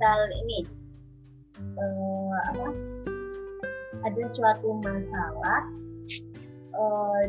[0.00, 0.58] misal ini
[1.76, 2.66] uh, apa?
[4.00, 5.60] Ada suatu masalah
[6.72, 7.20] uh,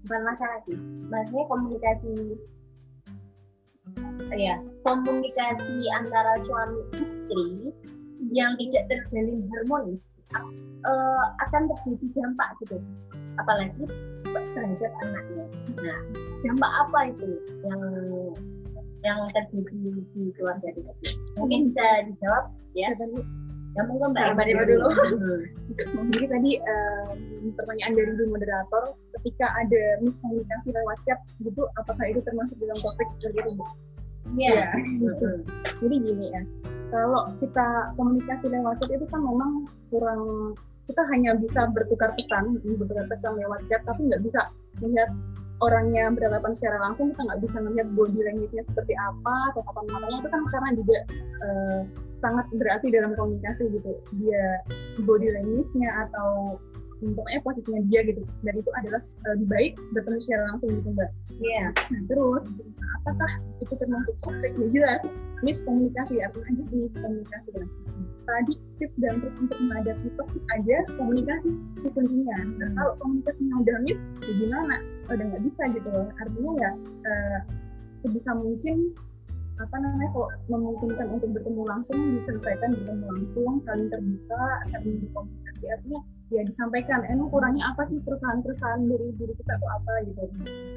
[0.00, 0.80] bukan masalah sih
[1.12, 2.16] maksudnya komunikasi
[4.32, 4.56] ya
[4.88, 7.76] komunikasi antara suami istri
[8.32, 10.00] yang tidak terjalin harmonis
[10.88, 12.80] uh, akan terjadi dampak gitu.
[13.36, 13.84] Apalagi
[14.32, 15.44] terhadap anaknya.
[15.76, 16.00] Nah
[16.40, 17.36] dampak apa itu
[17.68, 17.84] yang
[19.04, 22.44] yang terjadi di keluarga kita mungkin bisa dijawab
[22.76, 22.92] ya
[23.72, 24.88] Ya mungkin Mbak Mbak dulu.
[26.12, 27.16] Jadi tadi um,
[27.56, 33.08] pertanyaan dari ibu moderator, ketika ada miskomunikasi lewat chat gitu, apakah itu termasuk dalam topik
[33.16, 33.64] seperti itu, Bu?
[34.36, 34.76] Iya.
[35.00, 35.40] Yeah.
[35.80, 36.42] Jadi gini ya,
[36.92, 40.52] kalau kita komunikasi lewat chat itu kan memang kurang
[40.84, 44.52] kita hanya bisa bertukar pesan, bertukar pesan lewat chat, tapi nggak bisa
[44.84, 45.08] melihat
[45.62, 50.18] orangnya berhadapan secara langsung kita nggak bisa melihat body language-nya seperti apa tatapan matanya.
[50.18, 50.98] Itu kan karena juga
[51.46, 51.80] uh,
[52.18, 53.92] sangat berarti dalam komunikasi gitu.
[54.18, 54.44] Dia
[55.06, 56.58] body language-nya atau
[57.02, 58.22] pokoknya posisinya dia gitu.
[58.46, 61.10] Dan itu adalah uh, lebih baik bertemu secara langsung gitu mbak.
[61.42, 61.50] Iya.
[61.50, 61.68] Yeah.
[61.90, 62.44] nah terus
[63.02, 64.52] apakah itu termasuk toxic?
[64.54, 65.02] Ya jelas.
[65.42, 67.66] Miskomunikasi artinya miskomunikasi dan
[68.22, 72.38] tadi tips dan trik untuk menghadapi topik aja komunikasi itu kuncinya.
[72.62, 72.76] Nah, hmm.
[72.78, 74.76] kalau komunikasinya udah miss ya gimana?
[75.10, 76.06] Udah nggak bisa gitu loh.
[76.22, 76.70] Artinya ya
[77.10, 77.38] uh,
[78.06, 78.94] sebisa mungkin
[79.60, 85.64] apa namanya kalau memungkinkan untuk bertemu langsung diselesaikan bertemu langsung saling terbuka saling berkomunikasi.
[85.70, 86.00] Artinya
[86.32, 89.92] ya disampaikan emang kurangnya apa sih perusahaan-perusahaan dari diri kita atau apa?
[90.08, 90.22] Gitu.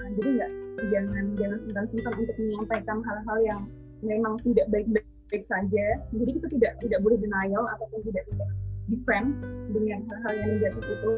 [0.04, 0.52] Nah, jadi nggak
[0.92, 3.62] jangan jangan sungkan-sungkan untuk menyampaikan hal-hal yang
[4.04, 5.86] memang tidak baik-baik baik saja.
[6.12, 8.50] Jadi kita tidak tidak boleh denial ataupun tidak tidak
[8.92, 9.38] defense
[9.72, 11.12] dengan hal-hal yang negatif itu.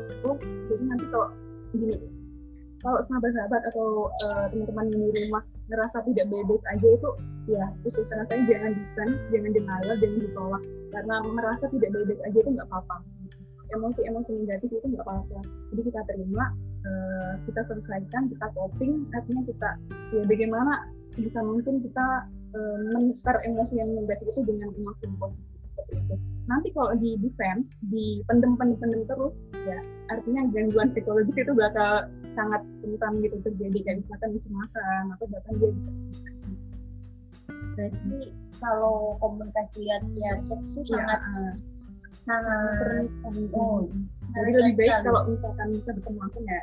[0.72, 1.28] Jadi nanti kalau
[1.76, 1.98] gini
[2.86, 7.10] kalau sahabat-sahabat atau uh, teman-teman di rumah ngerasa tidak baik aja itu
[7.50, 10.64] ya itu saran saya jangan defense jangan denial jangan ditolak.
[10.88, 13.17] Karena merasa tidak baik aja itu nggak apa-apa
[13.74, 15.40] emosi-emosi negatif itu nggak apa-apa.
[15.74, 16.46] Jadi kita terima
[16.88, 19.70] uh, kita selesaikan kita coping artinya kita
[20.16, 20.74] ya bagaimana
[21.18, 22.08] bisa mungkin kita
[22.56, 26.16] uh, menukar emosi yang negatif itu dengan emosi yang positif seperti itu.
[26.48, 32.08] Nanti kalau di defense, di pendem-pendem terus, ya artinya gangguan psikologis itu bakal
[32.40, 35.92] sangat rentan gitu terjadi kayak misalkan kecemasan atau bahkan dia bisa
[37.78, 41.54] Berarti kalau komunikasi lihat ya itu ya, sangat uh,
[43.56, 43.88] oh,
[44.36, 46.62] jadi lebih baik kalau misalkan bisa bertemu langsung ya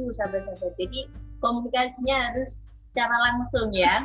[0.00, 0.72] itu sahabat-sahabat.
[0.80, 1.00] Jadi
[1.44, 2.56] komunikasinya harus
[2.90, 4.00] secara langsung ya.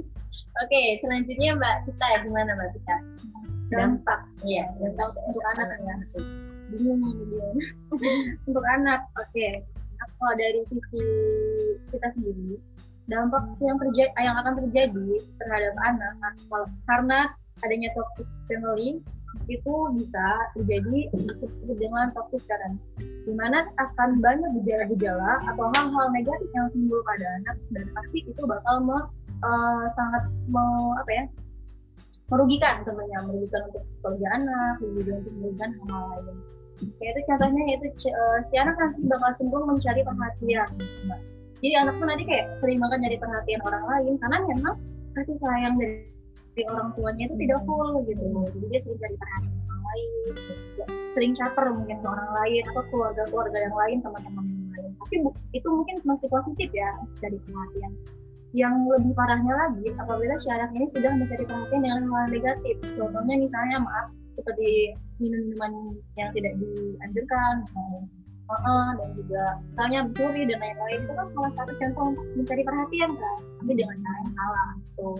[0.62, 2.96] Oke, selanjutnya Mbak Tita, gimana Mbak Tita?
[3.72, 5.96] Dampak, iya, dampak untuk anak ya.
[6.68, 7.64] Bingung nih
[8.48, 9.48] untuk anak, oke.
[9.96, 11.00] Kalau dari sisi
[11.88, 12.60] kita sendiri,
[13.08, 15.08] dampak yang terjadi yang akan terjadi
[15.40, 16.12] terhadap anak
[16.84, 19.00] karena adanya toxic family
[19.48, 20.26] itu bisa
[20.56, 21.08] terjadi
[21.76, 27.56] dengan toxic parent di mana akan banyak gejala-gejala atau hal-hal negatif yang timbul pada anak
[27.72, 28.98] dan pasti itu bakal me,
[29.44, 30.64] uh, sangat me,
[31.00, 31.24] apa ya
[32.32, 36.36] merugikan temannya merugikan untuk keluarga anak merugikan untuk merugikan hal-hal lain.
[36.98, 40.68] Kayak itu contohnya itu uh, si anak nanti bakal cenderung mencari perhatian
[41.62, 44.74] jadi anak pun nanti kayak sering banget nyari perhatian orang lain karena memang
[45.14, 46.10] kasih sayang dari
[46.52, 48.24] dari orang tuanya itu tidak full gitu.
[48.52, 50.10] Jadi dia sering cari perhatian orang lain
[51.12, 54.90] sering caper mungkin ke orang lain atau keluarga-keluarga yang lain teman-teman yang lain.
[54.96, 55.16] Tapi
[55.52, 56.90] itu mungkin masih positif ya
[57.20, 57.92] dari perhatian
[58.52, 62.76] yang lebih parahnya lagi apabila si anak ini sudah mencari perhatian dengan hal negatif.
[62.96, 65.72] Contohnya misalnya maaf seperti minum-minuman
[66.16, 67.54] yang tidak dianjurkan
[68.52, 71.00] uh, dan juga misalnya mencuri dan lain-lain.
[71.04, 73.38] Itu kan salah satu contoh untuk mencari perhatian kan?
[73.40, 75.10] Tapi dengan cara yang salah gitu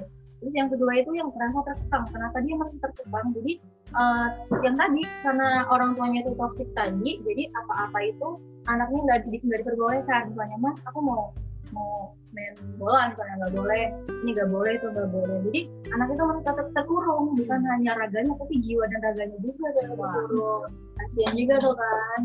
[0.43, 3.27] terus yang kedua itu yang merasa terkekang kenapa dia merasa terkekang.
[3.39, 3.53] Jadi
[3.95, 4.29] uh,
[4.67, 8.29] yang tadi karena orang tuanya itu toxic tadi jadi apa-apa itu
[8.67, 10.35] anaknya nggak nggak diperbolehkan.
[10.35, 11.31] Misalnya mas aku mau
[11.71, 13.85] mau main bola misalnya nggak boleh
[14.27, 15.37] ini nggak boleh itu nggak boleh.
[15.47, 15.61] Jadi
[15.95, 20.63] anak itu merasa ter terkurung bukan hanya raganya tapi jiwa dan raganya juga terkurung.
[20.99, 22.23] Kasihan juga tuh kan.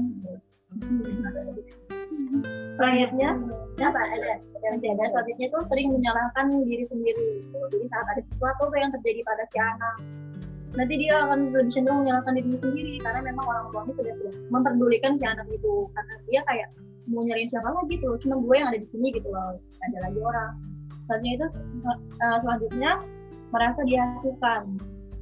[2.81, 3.29] Selanjutnya
[3.85, 4.33] apa ada.
[4.65, 7.29] Yang jaga selanjutnya tuh sering menyalahkan diri sendiri.
[7.69, 9.97] Jadi saat ada sesuatu yang terjadi pada si anak
[10.75, 14.13] nanti dia akan lebih cenderung menyalahkan diri sendiri karena memang orang tuanya sudah
[14.53, 15.73] memperdulikan si anak itu.
[15.95, 16.67] Karena dia kayak
[17.07, 18.13] mau nyariin siapa lagi tuh?
[18.21, 19.57] Cuma gue yang ada di sini gitu loh.
[19.57, 20.51] Ada lagi orang.
[21.07, 21.47] Selanjutnya itu
[22.19, 22.91] uh, selanjutnya
[23.47, 24.63] merasa dihasilkan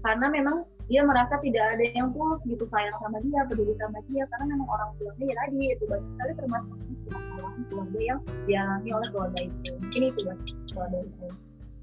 [0.01, 4.25] karena memang dia merasa tidak ada yang tulus gitu sayang sama dia peduli sama dia.
[4.33, 6.77] Karena memang orang tuanya ya tadi itu banyak sekali termasuk
[7.69, 10.21] keluarga yang dialami oleh keluarga itu ini itu
[10.71, 11.27] keluarga itu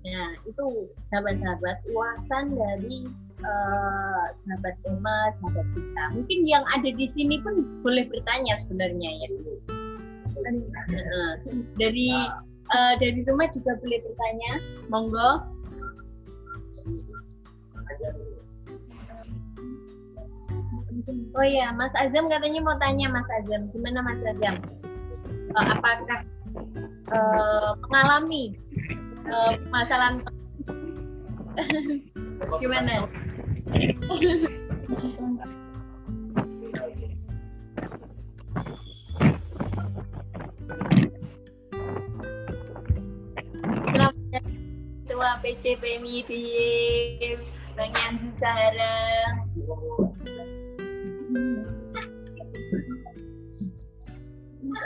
[0.02, 0.66] Nah, itu
[1.14, 3.06] sahabat-sahabat ulasan dari
[3.46, 6.04] uh, sahabat Emma, sahabat kita.
[6.18, 9.28] Mungkin yang ada di sini pun boleh bertanya sebenarnya ya.
[10.42, 11.32] Uh,
[11.78, 12.10] dari
[12.74, 14.52] uh, dari rumah juga boleh bertanya,
[14.90, 15.30] monggo.
[21.32, 24.58] Oh ya, Mas Azam katanya mau tanya Mas Azam, gimana Mas Azam?
[25.52, 26.20] Uh, apakah
[27.12, 28.56] uh, mengalami
[29.28, 30.16] uh, masalah
[32.62, 33.04] gimana?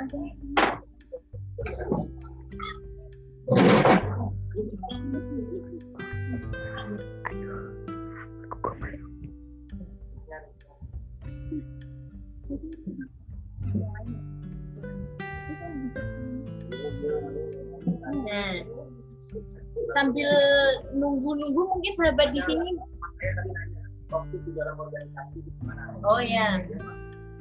[0.07, 0.46] Ketua.
[1.67, 1.75] Nah,
[19.91, 20.31] sambil
[20.95, 22.79] nunggu-nunggu mungkin sahabat di sini.
[26.07, 26.63] Oh ya,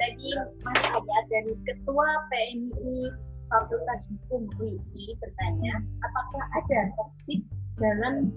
[0.02, 0.30] tadi
[0.66, 3.14] Mas ada dari Ketua PMI
[3.46, 7.42] Fakultas Hukum UI bertanya, apakah ada toksik
[7.78, 8.34] dalam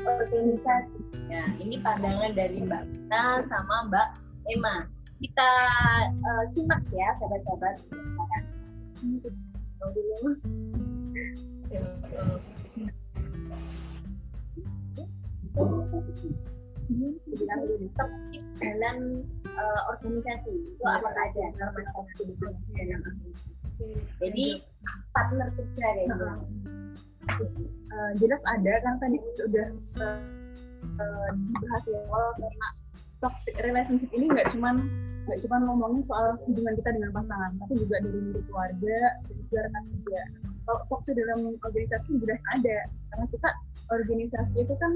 [0.00, 1.00] organisasi?
[1.28, 4.08] Nah, ini pandangan dari Mbak Kita sama Mbak
[4.56, 4.76] Emma.
[5.20, 5.50] Kita
[6.08, 7.76] uh, simak ya, sahabat-sahabat.
[18.00, 18.96] toksik dalam
[19.44, 23.59] uh, organisasi itu apa saja norma toksik dalam organisasi
[24.20, 24.46] jadi
[25.12, 26.26] partner kerja kayak gitu
[27.90, 29.68] uh, jelas ada kan tadi sudah
[30.00, 30.18] uh,
[31.00, 32.68] uh, dibahas ya awal karena
[33.20, 34.88] toxic relationship ini nggak cuman
[35.28, 38.98] nggak cuma ngomongin soal hubungan kita dengan pasangan tapi juga dari diri keluarga
[39.28, 40.20] dari juga rekan kerja
[40.64, 42.78] kalau toxic dalam organisasi jelas ada
[43.12, 43.50] karena kita
[43.92, 44.92] organisasi itu kan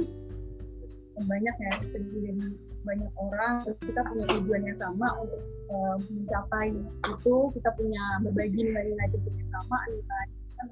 [1.29, 5.41] banyak ya terdiri dari banyak orang terus kita punya tujuan yang sama untuk
[5.73, 10.27] uh, mencapai itu kita punya berbagi nilai-nilai yang sama nilai
[10.57, 10.69] kan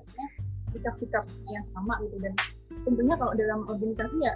[0.72, 2.32] sikap-sikap yang sama gitu dan
[2.88, 4.34] tentunya kalau dalam organisasi ya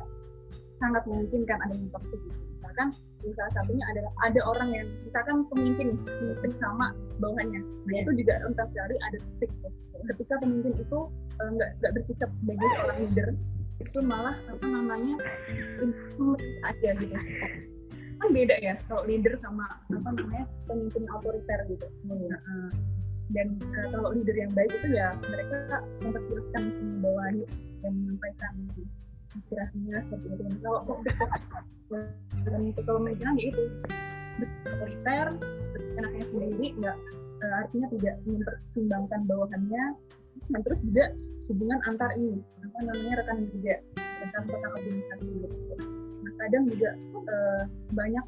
[0.76, 2.36] sangat memungkinkan ada yang toxic gitu.
[2.60, 2.88] misalkan
[3.32, 8.66] salah satunya adalah ada orang yang misalkan pemimpin pemimpin sama bawahannya nah itu juga entah
[8.68, 9.68] sekali ada toxic gitu.
[10.12, 10.98] ketika pemimpin itu
[11.40, 13.28] nggak uh, nggak bersikap sebagai seorang leader
[13.76, 15.16] itu malah apa namanya
[16.64, 17.16] aja gitu.
[18.16, 21.86] Kan beda ya kalau leader sama apa namanya pemimpin otoriter gitu.
[22.08, 22.72] Nah,
[23.34, 26.64] dan uh, kalau leader yang baik itu ya mereka memperkirakan
[27.04, 27.34] bawahan
[27.84, 28.52] dan menyampaikan
[29.36, 30.56] aspirasinya seperti itu.
[30.64, 30.96] Kalau
[32.46, 33.62] dan kepemimpinan ya itu
[34.68, 35.26] otoriter
[35.96, 36.96] enaknya sendiri nggak
[37.44, 39.84] uh, artinya tidak mempertimbangkan bawahannya
[40.50, 41.04] dan terus juga
[41.50, 45.56] hubungan antar ini apa namanya rekan kerja rekan rekan organisasi gitu.
[46.22, 46.90] Nah kadang juga
[47.30, 47.62] uh,
[47.94, 48.24] banyak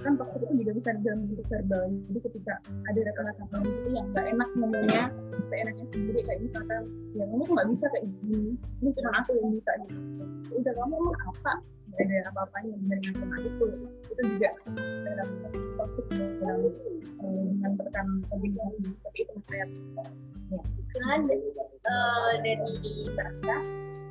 [0.00, 1.82] kan toxic itu juga bisa dalam bentuk verbal.
[2.08, 2.54] Jadi ketika
[2.88, 5.02] ada rekan-rekan organisasi yang nggak enak ngomongnya
[5.50, 6.82] seenaknya sendiri kayak misalkan
[7.12, 9.96] ya kamu nggak bisa kayak gini ini cuma aku yang bisa gitu.
[10.56, 10.96] Udah kamu
[11.28, 11.52] apa
[11.98, 13.66] ada apa-apanya dengan teman itu
[14.06, 14.48] itu juga
[15.02, 15.28] dalam
[15.80, 16.60] toxic dalam
[17.20, 19.66] dengan rekan organisasi tapi itu saya
[20.50, 21.20] ya silakan
[21.86, 22.72] uh, dari
[23.14, 23.58] Barca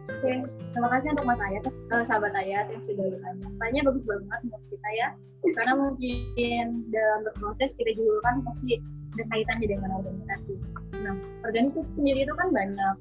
[0.09, 0.31] Oke,
[0.73, 3.47] terima kasih untuk Mas Ayat, uh, sahabat Ayat yang sudah bertanya.
[3.61, 5.07] Tanya bagus banget untuk kita ya,
[5.53, 8.81] karena mungkin dalam berproses kita juga kan pasti
[9.15, 10.53] ada kaitannya dengan organisasi.
[11.05, 12.95] Nah, organisasi sendiri itu kan banyak.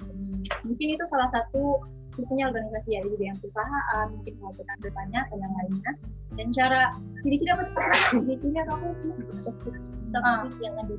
[0.69, 1.81] Mungkin itu salah satu
[2.27, 5.93] punya organisasi ya di bidang perusahaan, mungkin melakukan bertanya dan yang lainnya.
[6.39, 6.83] Dan cara
[7.23, 7.65] ciri-ciri apa
[8.15, 8.75] ciri-ciri apa
[10.63, 10.97] yang ada di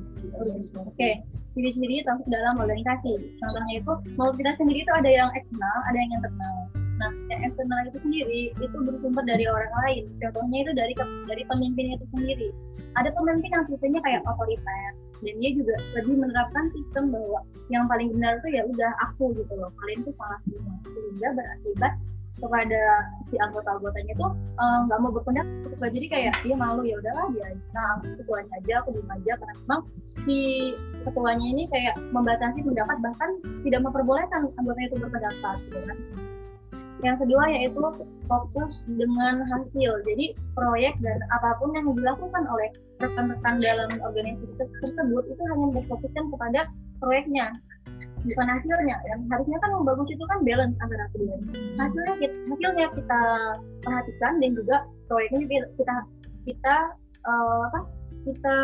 [0.80, 1.10] Oke,
[1.56, 3.14] ciri-ciri toxic dalam organisasi.
[3.40, 6.56] Contohnya itu, menurut kita sendiri itu ada yang eksternal, ada yang internal.
[7.00, 10.04] Nah, yang eksternal itu sendiri itu bersumber dari orang lain.
[10.20, 10.94] Contohnya itu dari
[11.26, 12.48] dari pemimpin itu sendiri.
[12.98, 18.08] Ada pemimpin yang tipenya kayak otoriter, dan dia juga lebih menerapkan sistem bahwa yang paling
[18.12, 19.70] benar itu ya udah aku gitu loh.
[19.80, 20.76] Kalian tuh salah semua.
[20.88, 21.92] Sehingga berakibat
[22.40, 22.82] kepada
[23.28, 28.00] si anggota-anggotanya tuh nggak uh, mau berpendapat jadi kayak dia malu ya udahlah dia nah
[28.00, 29.80] aku ketuanya aja aku diem aja karena memang
[30.24, 30.38] si
[31.04, 35.98] ketuanya ini kayak membatasi pendapat bahkan tidak memperbolehkan anggotanya itu berpendapat gitu kan
[37.00, 37.80] yang kedua yaitu
[38.28, 39.92] fokus dengan hasil.
[40.04, 42.68] Jadi proyek dan apa pun yang dilakukan oleh
[43.00, 46.60] rekan-rekan dalam organisasi tersebut itu hanya berfokuskan kepada
[47.00, 47.48] proyeknya
[48.24, 48.96] bukan hasilnya.
[49.08, 51.48] Yang harusnya kan yang bagus itu kan balance antara keduanya
[51.80, 53.22] hasilnya kita, hasilnya kita
[53.80, 54.76] perhatikan dan juga
[55.08, 55.96] proyeknya kita kita,
[56.44, 56.76] kita
[57.24, 57.80] uh, apa?
[58.28, 58.56] Kita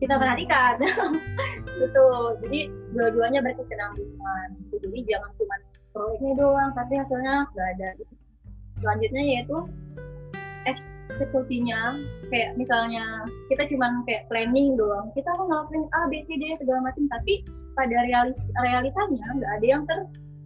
[0.00, 0.80] kita perhatikan.
[1.80, 2.40] Betul.
[2.48, 2.60] Jadi
[2.96, 4.48] dua-duanya berkesinambungan.
[4.72, 5.56] Jadi jangan cuma
[5.90, 7.88] proyeknya doang tapi hasilnya nggak ada.
[8.80, 9.58] Selanjutnya yaitu
[10.64, 11.98] eksekusinya.
[12.30, 15.10] Kayak misalnya kita cuma kayak planning doang.
[15.18, 17.42] Kita kan ngelakuin A B C D segala macam tapi
[17.74, 19.98] pada realis realitanya nggak ada yang ter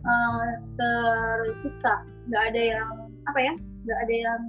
[0.08, 0.48] uh,
[0.80, 1.94] tercipta.
[2.32, 2.90] Nggak ada yang
[3.28, 3.52] apa ya
[3.84, 4.40] nggak ada yang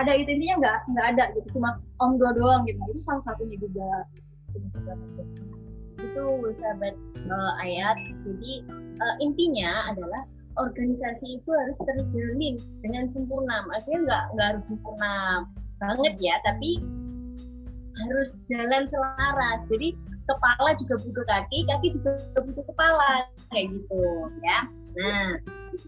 [0.00, 1.60] ada itu intinya nggak nggak ada gitu.
[1.60, 2.80] Cuma om dua doang gitu.
[2.88, 4.08] Itu salah satunya juga
[6.02, 6.24] itu
[6.58, 6.94] sahabat
[7.30, 7.96] uh, ayat.
[8.26, 8.52] Jadi
[8.98, 10.22] uh, intinya adalah
[10.60, 12.54] organisasi itu harus terjalin
[12.84, 13.64] dengan sempurna.
[13.70, 15.12] Maksudnya nggak nggak harus sempurna
[15.80, 16.82] banget ya tapi
[18.06, 19.60] harus jalan selaras.
[19.70, 19.94] Jadi
[20.26, 24.02] kepala juga butuh kaki kaki juga butuh kepala kayak gitu
[24.44, 24.58] ya.
[24.92, 25.40] Nah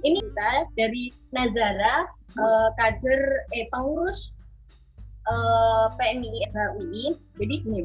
[0.03, 2.09] ini kita dari Nazara
[2.41, 3.23] uh, kader
[3.55, 4.33] eh pengurus
[5.29, 7.05] uh, PMI FHUI
[7.39, 7.83] jadi gini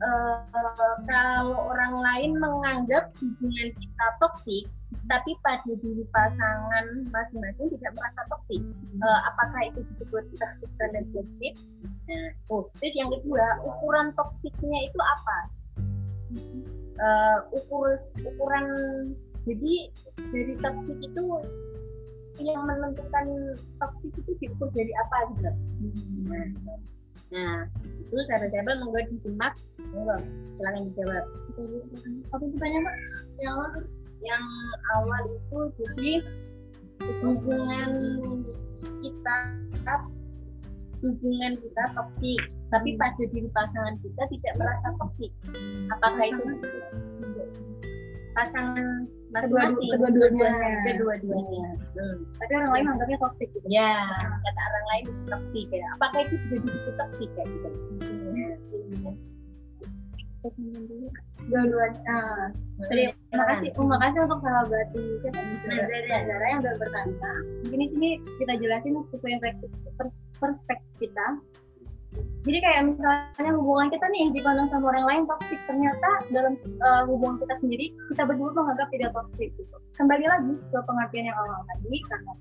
[0.00, 4.64] uh, kalau orang lain menganggap hubungan kita toksik
[5.06, 8.62] tapi pada diri pasangan masing-masing tidak merasa toksik.
[9.02, 11.54] Uh, apakah itu disebut toxic relationship?
[12.10, 15.38] Nah, oh, terus yang kedua, ukuran toksiknya itu apa?
[17.00, 18.66] Uh, ukur ukuran
[19.48, 19.88] jadi
[20.30, 21.24] dari toksik itu
[22.38, 23.26] yang menentukan
[23.82, 25.50] toksik itu diukur dari apa gitu.
[26.30, 26.46] Nah,
[27.30, 27.66] nah
[28.10, 29.54] itu sahabat-sahabat monggo disimak,
[29.94, 30.18] monggo
[30.58, 31.24] silakan dijawab.
[32.34, 32.96] Apa tanya mbak?
[33.38, 33.56] Yang
[34.20, 34.44] yang
[34.98, 36.12] awal itu jadi
[37.22, 37.90] hubungan
[39.00, 39.36] kita
[41.00, 42.40] hubungan kita toksik.
[42.70, 45.32] Tapi pada diri pasangan kita tidak merasa toksik.
[45.94, 46.44] Apakah itu?
[48.36, 50.50] Pasangan masing-masing kedua-duanya.
[50.86, 51.66] Kedua-duanya.
[51.94, 52.16] Hmm.
[52.38, 53.66] tapi orang lain anggapnya toksik gitu.
[53.70, 53.94] Ya.
[54.18, 57.68] Kata orang lain toksik ya apakah itu sudah disebut toksik kayak gitu.
[57.70, 59.30] Hmm
[61.50, 63.70] dua-duanya nah, terima kasih.
[63.74, 64.86] Terima kasih untuk sahabat
[65.20, 65.40] siapa
[66.08, 67.32] Nazara yang sudah bertanya
[67.66, 69.34] mungkin di sini kita jelasin sesuai
[70.40, 71.26] perspektif kita
[72.40, 77.36] jadi kayak misalnya hubungan kita nih dipandang sama orang lain toksik ternyata dalam uh, hubungan
[77.44, 81.98] kita sendiri kita berdua menganggap tidak toksik gitu kembali lagi ke pengertian yang awal tadi
[82.08, 82.32] karena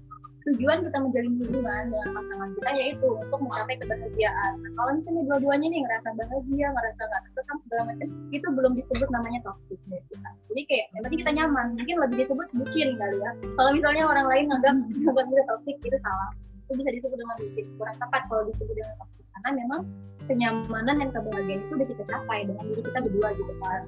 [0.48, 4.52] tujuan kita menjalin hubungan dengan pasangan kita yaitu untuk mencapai kebahagiaan.
[4.64, 9.10] Nah, kalau misalnya dua-duanya nih ngerasa bahagia, ngerasa nggak tertekan segala macam, itu belum disebut
[9.12, 10.30] namanya toxic dari kita.
[10.50, 13.32] Jadi kayak yang penting kita nyaman, mungkin lebih disebut bucin kali ya.
[13.60, 14.74] Kalau misalnya orang lain nganggap
[15.12, 16.30] buat kita toxic itu salah.
[16.70, 17.66] Itu bisa disebut dengan bucin.
[17.76, 19.82] Kurang tepat kalau disebut dengan toxic karena memang
[20.30, 23.82] kenyamanan dan kebahagiaan itu udah kita capai dengan diri kita berdua gitu kan.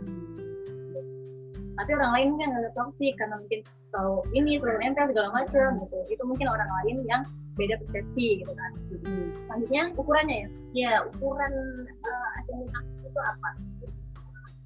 [1.78, 3.60] Tapi orang lain mungkin nggak toksik karena mungkin
[3.94, 5.98] tahu ini terlalu nempel segala macam gitu.
[6.10, 7.22] Itu mungkin orang lain yang
[7.60, 8.72] beda persepsi gitu kan.
[9.46, 10.48] Selanjutnya ukurannya ya?
[10.72, 11.52] Ya ukuran
[12.06, 13.50] uh, adanya itu apa?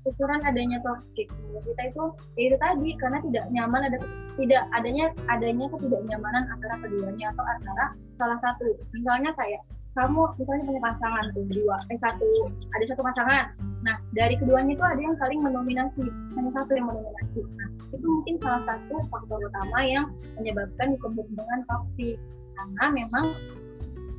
[0.05, 1.27] Ukuran adanya toxic
[1.65, 2.03] kita itu
[2.37, 3.97] ya itu tadi karena tidak nyaman ada
[4.37, 7.85] tidak adanya adanya ketidaknyamanan antara keduanya atau antara
[8.21, 8.69] salah satu.
[8.93, 9.65] Misalnya kayak
[9.95, 12.27] kamu misalnya punya pasangan tuh dua eh satu
[12.75, 13.45] ada satu pasangan.
[13.87, 16.03] Nah dari keduanya itu ada yang saling mendominasi
[16.35, 17.41] hanya satu yang mendominasi.
[17.55, 22.19] Nah itu mungkin salah satu faktor utama yang menyebabkan hubungan toksik.
[22.55, 23.25] Karena memang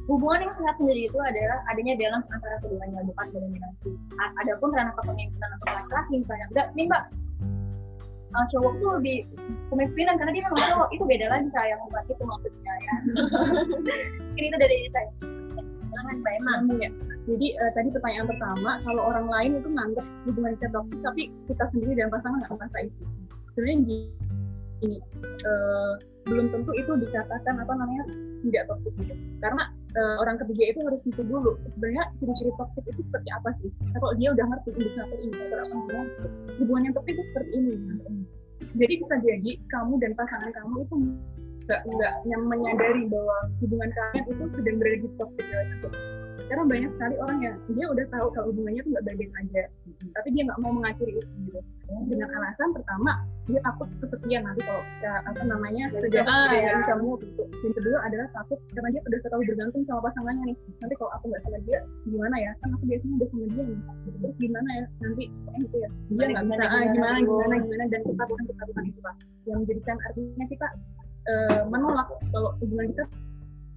[0.09, 3.91] hubungan yang sehat sendiri itu adalah adanya balance antara keduanya bukan dominasi.
[4.41, 6.47] Adapun karena kepemimpinan atau laki-laki misalnya.
[6.57, 7.05] Enggak nih mbak.
[8.37, 9.17] Uh, cowok tuh lebih
[9.69, 10.89] kepemimpinan karena dia memang cowok.
[10.89, 12.97] Itu beda lagi sayang bukan itu maksudnya ya.
[14.41, 15.36] Ini itu dari saya
[16.05, 16.91] mbak emang ya
[17.27, 21.65] jadi uh, tadi pertanyaan pertama kalau orang lain itu nganggap hubungan kita toksik tapi kita
[21.75, 23.03] sendiri dan pasangan nggak merasa itu.
[23.53, 24.95] Sebenarnya gini
[25.43, 25.93] uh,
[26.27, 28.05] belum tentu itu dikatakan apa namanya
[28.47, 29.15] tidak toksik gitu.
[29.43, 31.59] Karena uh, orang ketiga itu harus itu dulu.
[31.75, 33.71] Sebenarnya ciri-ciri toksik itu seperti apa sih?
[33.91, 36.05] Nah, kalau dia udah ngerti indikator indikator apa namanya
[36.63, 37.75] hubungan yang toksik itu seperti ini.
[38.79, 40.95] Jadi bisa jadi kamu dan pasangan kamu itu
[41.67, 45.93] nggak nggak yang menyadari bahwa hubungan kalian itu sedang berada di toxic relationship.
[46.47, 49.65] Karena banyak sekali orang yang dia udah tahu kalau hubungannya tuh nggak baik aja.
[49.67, 50.13] Hmm.
[50.13, 51.61] tapi dia nggak mau mengakhiri itu gitu.
[51.87, 56.77] Dengan alasan pertama dia takut kesepian nanti kalau ya, apa namanya sudah ah, ya.
[56.83, 57.43] bisa move gitu.
[57.63, 60.57] Dan kedua adalah takut karena dia udah terlalu bergantung sama pasangannya nih.
[60.83, 62.53] Nanti kalau aku nggak sama dia gimana ya?
[62.63, 63.79] Kan aku biasanya udah sama dia nih.
[64.07, 64.85] Terus gimana ya?
[65.03, 65.91] Nanti eh gitu ya.
[66.15, 69.15] Dia nggak bisa ah gimana gimana gimana dan ketakutan ketakutan itu pak.
[69.47, 70.67] Yang menjadikan artinya kita
[71.31, 73.05] uh, menolak kalau hubungan kita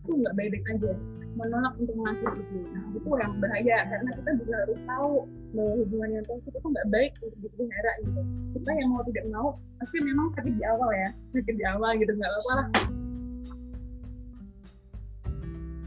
[0.05, 0.91] tuh nggak baik-baik aja.
[1.37, 5.13] Menolak untuk mengakui itu nah itu yang bahaya karena kita juga harus tahu
[5.55, 8.21] bahwa hubungan yang toksik itu nggak baik untuk dipelihara gitu.
[8.57, 9.47] Kita yang mau tidak mau
[9.79, 11.09] pasti memang sakit di awal ya.
[11.37, 12.67] Sakit di awal gitu nggak apa-apa lah.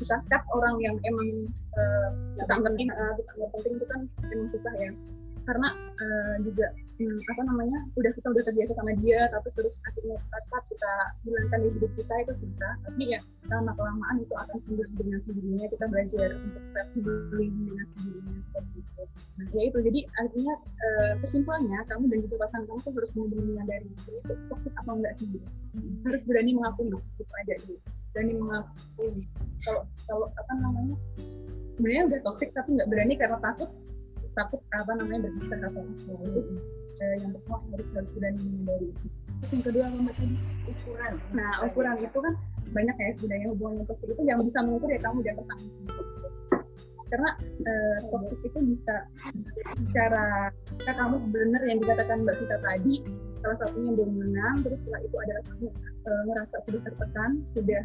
[0.03, 1.29] Kita cut orang yang emang
[1.79, 4.01] uh, kita penting uh, kita nggak penting itu kan
[4.31, 4.91] emang susah ya.
[5.43, 6.67] Karena uh, juga
[7.01, 10.93] hmm, apa namanya udah kita udah terbiasa sama dia tapi terus akhirnya kita kita
[11.25, 12.69] hilangkan di hidup kita itu bisa.
[12.85, 13.21] Tapi ya
[13.51, 18.79] lama kelamaan itu akan sembuh dengan sendirinya kita belajar untuk self healing dengan sendirinya seperti
[18.79, 23.11] itu nah ya itu jadi artinya uh, kesimpulannya kamu dan juga pasangan kamu tuh harus
[23.17, 25.29] benar-benar menyadari itu toxic atau enggak sih
[26.05, 27.75] harus berani mengakui itu aja gitu
[28.13, 29.25] berani mengakui.
[29.65, 30.97] Kalau kalau apa namanya
[31.81, 33.71] sebenarnya udah toxic tapi nggak berani karena takut
[34.33, 36.13] takut apa namanya berpisah atau apa.
[36.27, 36.41] Itu
[37.03, 39.07] eh, yang pertama harus harus menyadari itu
[39.43, 40.37] terus yang kedua apa tadi
[40.71, 41.15] ukuran.
[41.35, 42.35] Nah ukuran itu kan
[42.73, 45.69] banyak ya sebenarnya hubungan yang toxic itu yang bisa mengukur ya kamu dan pasangan
[47.13, 47.31] karena
[47.69, 48.97] eh, toxic itu bisa
[49.77, 50.49] secara
[50.81, 52.95] jika kamu benar yang dikatakan mbak Sita tadi
[53.45, 55.69] salah satunya dominan terus setelah itu adalah kamu
[56.09, 57.83] eh, ngerasa sudah tertekan sudah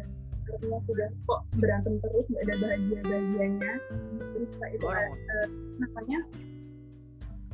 [0.54, 3.72] artinya sudah kok berantem terus nggak ada bahagia bahagianya
[4.32, 6.18] terus setelah itu kayak, uh, namanya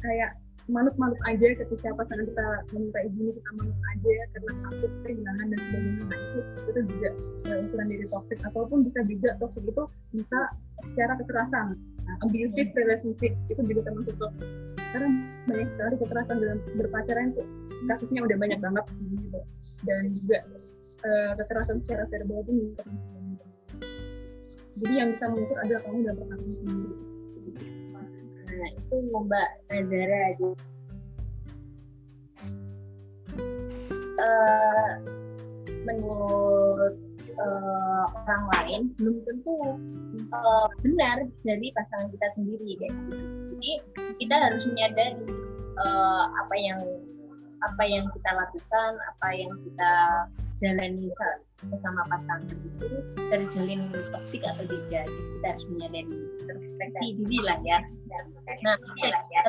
[0.04, 0.30] kayak
[0.64, 6.04] manut-manut aja ketika pasangan kita meminta izin kita manut aja karena takut kehilangan dan sebagainya.
[6.08, 7.08] Nah itu itu juga
[7.52, 8.38] uh, ukuran dari toxic.
[8.48, 9.84] Ataupun bisa juga toxic itu
[10.16, 10.38] bisa
[10.88, 11.66] secara kekerasan.
[12.04, 14.48] Nah, abusive relationship itu juga termasuk toxic.
[14.96, 15.08] Karena
[15.44, 17.42] banyak sekali kekerasan dalam berpacaran itu
[17.84, 19.40] kasusnya udah banyak banget gitu.
[19.84, 20.38] Dan juga
[21.04, 23.14] uh, kekerasan secara verbal itu termasuk
[24.74, 26.94] jadi yang bisa mengukur adalah kamu dan pasangan sendiri
[28.54, 30.48] nah itu mbak Nazara aja
[34.18, 34.92] uh,
[35.84, 36.94] menurut
[37.38, 39.54] uh, orang lain belum tentu
[40.30, 43.14] uh, benar dari pasangan kita sendiri kayak gitu.
[43.58, 43.72] jadi
[44.22, 45.26] kita harus menyadari
[45.82, 46.80] uh, apa yang
[47.64, 49.94] apa yang kita lakukan apa yang kita
[50.58, 51.10] jalani
[51.66, 52.88] bersama pasangan itu
[53.32, 57.78] terjalin toksik atau tidak kita harus menyadari introspeksi diri lah ya.
[58.62, 58.76] Nah
[59.32, 59.42] ya.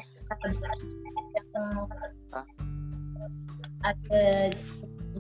[3.86, 4.24] ada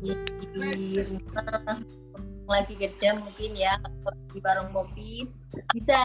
[0.01, 0.11] di,
[0.55, 1.77] di rumah
[2.45, 3.77] lagi kerja mungkin ya
[4.33, 5.29] di warung kopi.
[5.73, 5.99] Bisa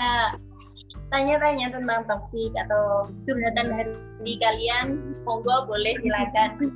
[1.08, 5.16] tanya-tanya tentang toksik atau curhatan hari kalian.
[5.24, 6.50] Monggo boleh silakan.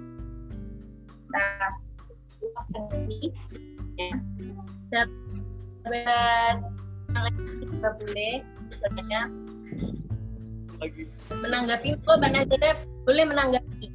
[1.35, 1.84] Nah
[4.91, 6.55] sahabat
[7.63, 8.35] kita boleh
[8.71, 9.23] sebenarnya
[11.31, 12.71] menanggapi kok Nazara
[13.07, 13.87] boleh menanggapi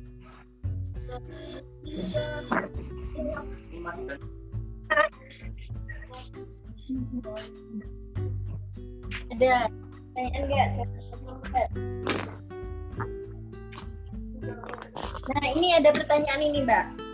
[9.29, 9.53] ada
[10.15, 10.67] pertanyaan enggak
[15.29, 17.08] nah ini ada pertanyaan ini mbak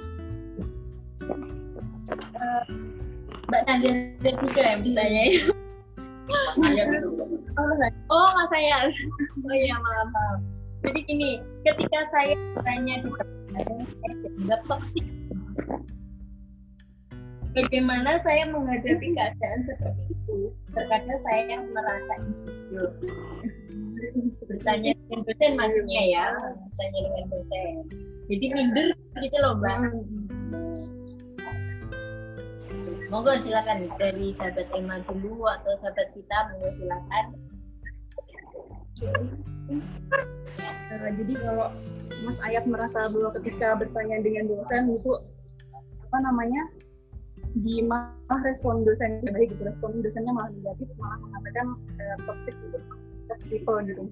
[2.40, 2.64] uh,
[3.46, 5.24] mbak Nadia juga yang bertanya
[8.10, 8.90] oh mas saya
[9.46, 10.40] oh iya maaf maaf
[10.86, 11.30] jadi gini
[11.66, 15.06] ketika saya tanya di saya toksik
[17.56, 20.52] bagaimana saya menghadapi keadaan seperti itu?
[20.76, 22.92] Terkadang saya merasa insecure.
[24.52, 27.74] Bertanya dengan dosen maksudnya ya bertanya dengan dosen.
[28.28, 28.88] Jadi minder
[29.24, 29.78] gitu loh mbak
[33.10, 33.90] monggo silakan.
[33.98, 37.26] Dari sahabat Emma dulu atau sahabat kita monggo silakan.
[40.94, 41.68] Uh, jadi kalau
[42.24, 45.12] Mas Ayat merasa bahwa ketika bertanya dengan dosen itu
[46.06, 46.64] apa namanya
[47.56, 51.68] di malah respon dosen baik gitu respon dosennya malah negatif malah mengatakan
[52.00, 52.78] uh, toxic gitu
[53.28, 54.04] toxic people gitu.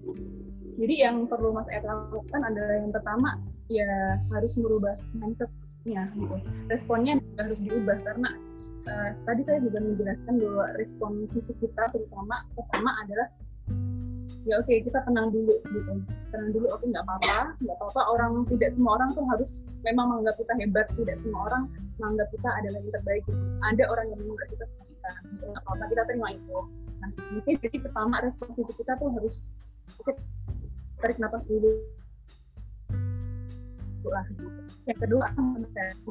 [0.74, 3.38] Jadi yang perlu mas Ed lakukan adalah yang pertama
[3.70, 6.36] ya harus merubah mindsetnya gitu.
[6.68, 8.36] Responnya harus diubah karena
[8.88, 13.28] uh, tadi saya juga menjelaskan bahwa respon fisik kita terutama pertama adalah
[14.44, 15.94] ya oke okay, kita tenang dulu gitu.
[16.36, 18.02] Tenang dulu oke okay, nggak apa-apa nggak apa-apa.
[18.12, 19.52] Orang tidak semua orang tuh harus
[19.88, 20.88] memang menganggap kita hebat.
[21.00, 21.64] Tidak semua orang
[22.00, 23.42] menganggap kita adalah yang terbaik gitu.
[23.64, 25.10] ada orang yang menganggap kita kita
[25.48, 26.58] nggak apa-apa kita terima itu.
[27.00, 29.36] Nah mungkin jadi pertama respon kita tuh harus
[30.00, 30.12] oke
[31.00, 31.72] tarik nafas dulu.
[34.04, 34.63] Lah gitu.
[34.84, 35.26] Yang kedua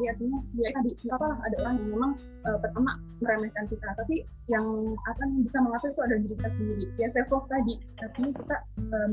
[0.02, 2.12] jadi artinya ya tadi nggak apa ada orang yang memang
[2.48, 4.66] uh, pertama meremehkan kita, tapi yang
[5.12, 6.84] akan bisa mengatur itu adalah diri kita sendiri.
[6.96, 8.56] Ya self love tadi, artinya kita
[8.90, 9.10] um,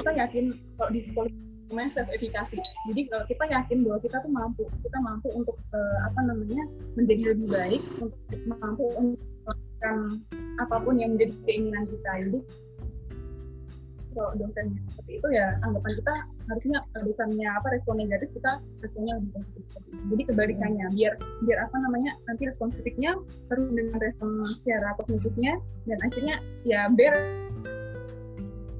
[0.00, 0.44] kita yakin
[0.80, 1.36] kalau di psikologi
[1.70, 2.58] namanya self efikasi.
[2.90, 6.64] Jadi kalau kita yakin bahwa kita tuh mampu, kita mampu untuk uh, apa namanya
[6.96, 9.96] menjadi lebih baik, untuk mampu untuk melakukan
[10.64, 12.40] apa pun yang menjadi keinginan kita jadi
[14.14, 19.30] kalau dosennya seperti itu ya anggapan kita harusnya dosennya apa respon negatif kita responnya lebih
[19.40, 19.62] positif.
[20.12, 21.12] Jadi kebalikannya biar
[21.44, 23.16] biar apa namanya nanti respon positifnya
[23.48, 24.28] terus dengan respon
[24.60, 25.52] secara kognitifnya
[25.88, 26.36] dan akhirnya
[26.68, 27.14] ya ber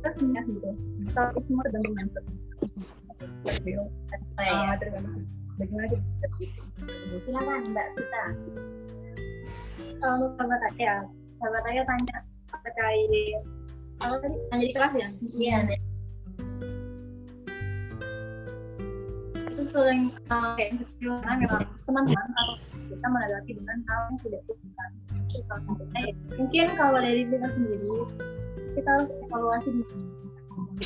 [0.05, 0.71] tesnya gitu.
[1.09, 2.25] Itu semua tergantung mindset.
[3.65, 3.85] Iya.
[4.41, 5.25] Ah, tergantung
[5.57, 6.27] bagaimana kita
[7.25, 8.25] silakan mbak kita
[10.03, 11.07] kalau sahabat saya
[11.41, 12.17] sahabat saya tanya
[12.65, 13.11] terkait
[14.03, 14.37] apa tadi?
[14.51, 15.09] Tanya di kelas ya?
[15.39, 15.57] Iya.
[15.71, 15.81] Deh
[19.55, 22.47] itu sering uh, kayak insecure karena memang teman-teman atau
[22.91, 24.91] kita menghadapi dengan hal yang tidak diinginkan.
[26.35, 27.93] Mungkin kalau dari kita sendiri
[28.75, 29.71] kita harus evaluasi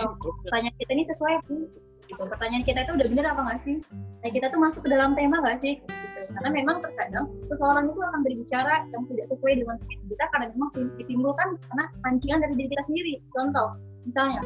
[0.04, 0.12] Oh,
[0.44, 2.22] pertanyaan kita ini sesuai gitu.
[2.28, 3.76] pertanyaan kita itu udah bener apa nggak sih?
[4.20, 5.80] Nah kita tuh masuk ke dalam tema nggak sih?
[5.80, 6.20] Gitu.
[6.34, 11.48] karena memang terkadang seseorang itu akan berbicara yang tidak sesuai dengan kita karena memang ditimbulkan
[11.72, 13.14] karena pancingan dari diri kita sendiri.
[13.32, 13.68] Contoh
[14.04, 14.42] misalnya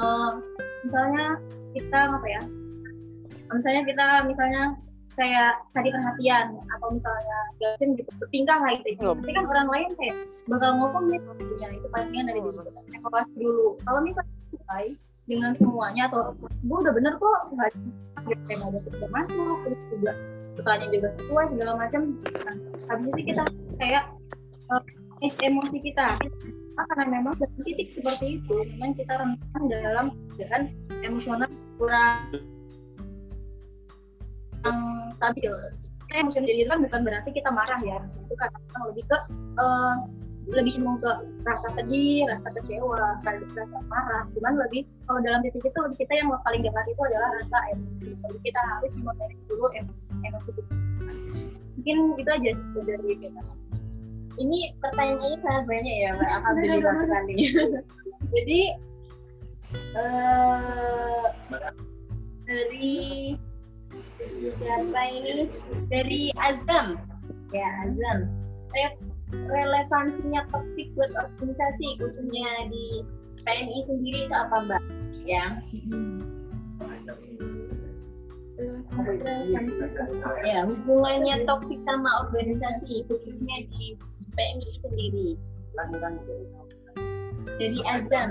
[0.00, 0.30] eh,
[0.86, 1.26] misalnya
[1.76, 2.42] kita apa ya
[3.52, 4.62] misalnya kita misalnya
[5.16, 10.16] kayak cari perhatian atau misalnya gasin gitu bertingkah lah gitu tapi kan orang lain kayak
[10.46, 11.20] bakal ngomong nih
[11.58, 12.80] ya itu pancingan dari diri kita.
[13.00, 14.86] Evaluasi dulu kalau misalnya sesuai
[15.26, 17.70] dengan semuanya atau gue udah bener kok nggak
[18.26, 20.12] udah sudah masuk terus juga
[20.56, 22.02] pertanyaan juga sesuai segala macam.
[22.16, 22.56] Nah,
[22.88, 23.42] habis itu kita
[23.76, 24.04] kayak
[24.70, 24.82] uh,
[25.22, 26.06] emosi kita.
[26.76, 30.06] Ah, karena memang dari titik seperti itu memang kita rentan dalam
[30.36, 30.68] keadaan
[31.00, 31.48] emosional
[31.80, 32.36] kurang
[35.18, 35.52] stabil
[36.06, 38.50] kita emosional jadi itu kan bukan berarti kita marah ya itu kan
[38.86, 39.18] lebih ke
[39.58, 39.94] uh,
[40.46, 41.10] lebih cenderung ke
[41.42, 44.22] rasa sedih, rasa kecewa, rasa marah.
[44.30, 48.14] Cuman lebih kalau dalam titik itu lebih kita yang paling jahat itu adalah rasa emosi.
[48.14, 50.74] Jadi kita harus memanage dulu emosi kita.
[51.74, 52.50] Mungkin itu aja
[52.86, 53.42] dari kita.
[54.36, 56.30] Ini pertanyaannya sangat banyak ya, Mbak.
[56.30, 57.36] Alhamdulillah sekali.
[58.36, 58.60] Jadi
[59.98, 61.26] uh,
[62.46, 62.94] dari
[64.58, 65.50] siapa ini?
[65.88, 67.00] Dari Azam.
[67.50, 68.18] Ya, Azam.
[68.72, 68.88] Saya
[69.32, 72.84] relevansinya topik buat organisasi khususnya di
[73.42, 74.82] PNI sendiri itu apa mbak?
[75.26, 75.44] Ya.
[80.46, 83.98] Ya, hubungannya topik sama organisasi khususnya di
[84.32, 85.28] PNI sendiri.
[87.60, 88.30] Jadi azam.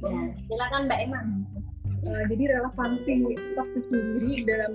[0.00, 1.20] Ya, silakan Mbak Emma.
[2.00, 3.12] Uh, jadi relevansi
[3.52, 4.72] toxic sendiri dalam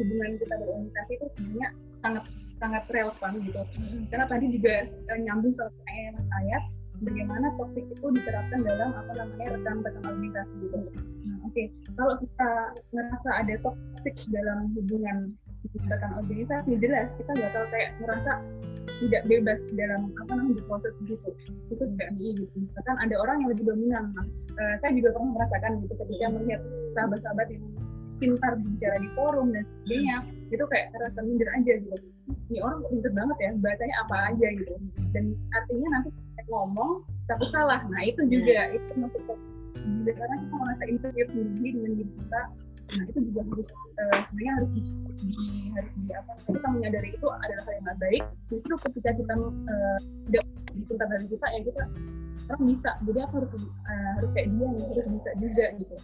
[0.00, 1.68] hubungan kita berorganisasi itu sebenarnya
[2.00, 2.24] sangat
[2.56, 3.60] sangat relevan gitu.
[4.08, 5.68] Karena tadi juga uh, nyambung sama
[6.16, 6.62] Mas Ayat,
[7.04, 10.78] bagaimana topik itu diterapkan dalam apa namanya rekan-rekan organisasi gitu.
[11.28, 11.66] Nah, Oke, okay.
[11.98, 12.50] kalau kita
[12.96, 15.36] ngerasa ada toxic dalam hubungan
[15.88, 18.32] rekan organisasi, jelas kita bakal kayak ngerasa
[19.02, 21.30] tidak bebas dalam apa namanya proses gitu.
[21.70, 22.54] Khusus PMI gitu.
[22.54, 24.04] Misalkan ada orang yang lebih dominan.
[24.14, 24.26] Nah,
[24.58, 26.60] uh, saya juga pernah merasakan gitu ketika melihat
[26.94, 27.64] sahabat-sahabat yang
[28.22, 30.16] pintar bicara di forum dan sebagainya
[30.54, 31.96] itu kayak terasa minder aja gitu.
[32.54, 33.50] Ini orang pintar banget ya?
[33.58, 34.74] Bacanya apa aja gitu.
[35.10, 36.08] Dan artinya nanti
[36.46, 37.80] ngomong tapi salah.
[37.90, 39.34] Nah itu juga itu masuk ke
[40.14, 42.40] karena kita merasa insecure sendiri dengan diri kita
[42.92, 44.82] nah itu juga harus uh, sebenarnya harus di,
[45.24, 45.32] di
[45.72, 48.24] harus di apa kita menyadari itu adalah hal yang tidak baik.
[48.52, 50.44] Justru ketika kita uh, tidak
[50.76, 51.82] dipintar dari kita ya kita
[52.52, 52.90] orang bisa.
[53.08, 55.96] Jadi aku harus uh, harus kayak dia nih harus bisa juga gitu.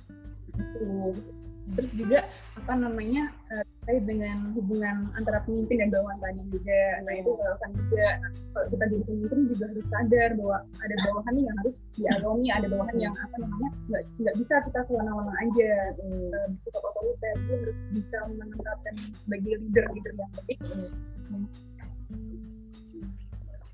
[0.56, 2.24] Gitu terus juga
[2.56, 6.80] apa namanya uh, terkait dengan hubungan antara pemimpin dan bawahan tadi juga.
[7.04, 11.34] Nah itu relevan juga nah, kalau kita jadi pemimpin juga harus sadar bahwa ada bawahan
[11.40, 15.72] yang harus diayomi ada bawahan yang apa namanya nggak nggak bisa kita sewenang-wenang aja.
[15.98, 16.28] Hmm.
[16.32, 21.44] uh, otoriter itu harus bisa menempatkan sebagai leader leader yang baik hmm.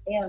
[0.06, 0.24] ya.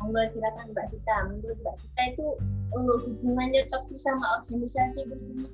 [0.00, 1.16] Monggo silakan Mbak Sita.
[1.30, 2.26] Menurut Mbak Sita itu
[2.74, 5.46] uh, hubungannya toksik sama organisasi itu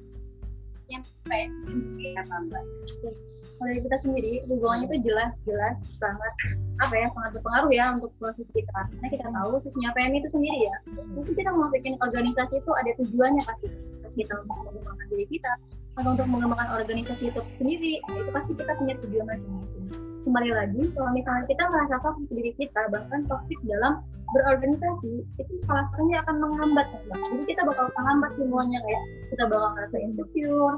[0.89, 2.65] yang kayak sendiri apa mbak?
[3.05, 6.35] Kalau dari kita sendiri hubungannya itu jelas jelas sangat
[6.81, 8.73] apa ya sangat berpengaruh ya untuk proses kita.
[8.73, 10.77] Karena kita tahu khususnya PMI itu sendiri ya.
[11.13, 13.69] Mungkin kita mau bikin organisasi itu ada tujuannya pasti.
[14.01, 15.53] Terus kita untuk mengembangkan diri kita
[15.99, 19.85] atau untuk mengembangkan organisasi itu sendiri, itu pasti kita punya tujuan masing-masing.
[20.23, 23.99] Kembali lagi, kalau misalnya kita merasa toxic diri kita, bahkan toxic dalam
[24.35, 29.97] berorganisasi itu salah satunya akan menghambat jadi kita bakal menghambat semuanya kayak kita bakal merasa
[30.01, 30.77] insecure.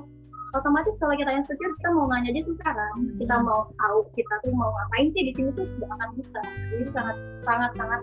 [0.51, 4.51] Otomatis kalau kita insecure kita mau nanya aja susah kan kita mau tahu kita tuh
[4.51, 6.41] mau ngapain sih di sini tuh tidak akan bisa.
[6.75, 8.01] Jadi sangat sangat sangat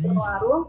[0.00, 0.62] berpengaruh.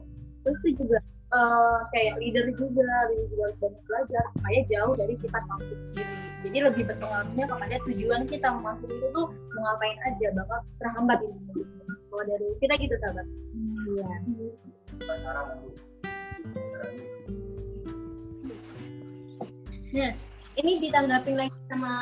[0.43, 0.99] Terus itu juga
[1.33, 6.15] uh, kayak leader juga leader juga harus banyak belajar supaya jauh dari sifat toxic sendiri
[6.43, 11.63] jadi lebih berpengaruhnya kepada tujuan kita masuk itu tuh mau ngapain aja bakal terhambat ini
[12.13, 13.25] kalau dari kita gitu sahabat
[19.93, 20.11] nah
[20.57, 21.93] ini ditanggapin lagi sama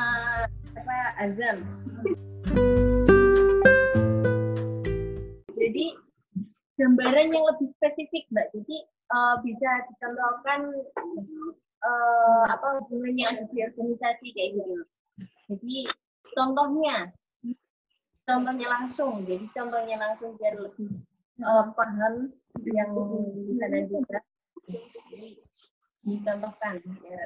[0.72, 1.56] apa Azam.
[5.52, 5.86] Jadi
[6.80, 8.46] gambaran yang lebih spesifik mbak.
[8.56, 8.76] Jadi
[9.12, 10.60] uh, bisa dicontohkan
[11.84, 14.84] uh, apa hubungannya di organisasi kayak gitu
[15.52, 15.76] jadi
[16.32, 16.96] contohnya.
[18.22, 19.26] Contohnya langsung.
[19.26, 20.88] Jadi contohnya langsung biar lebih
[21.40, 22.28] uh, paham
[22.68, 22.92] yang
[23.48, 24.18] di sana juga
[26.04, 26.74] dicontohkan
[27.08, 27.22] ya.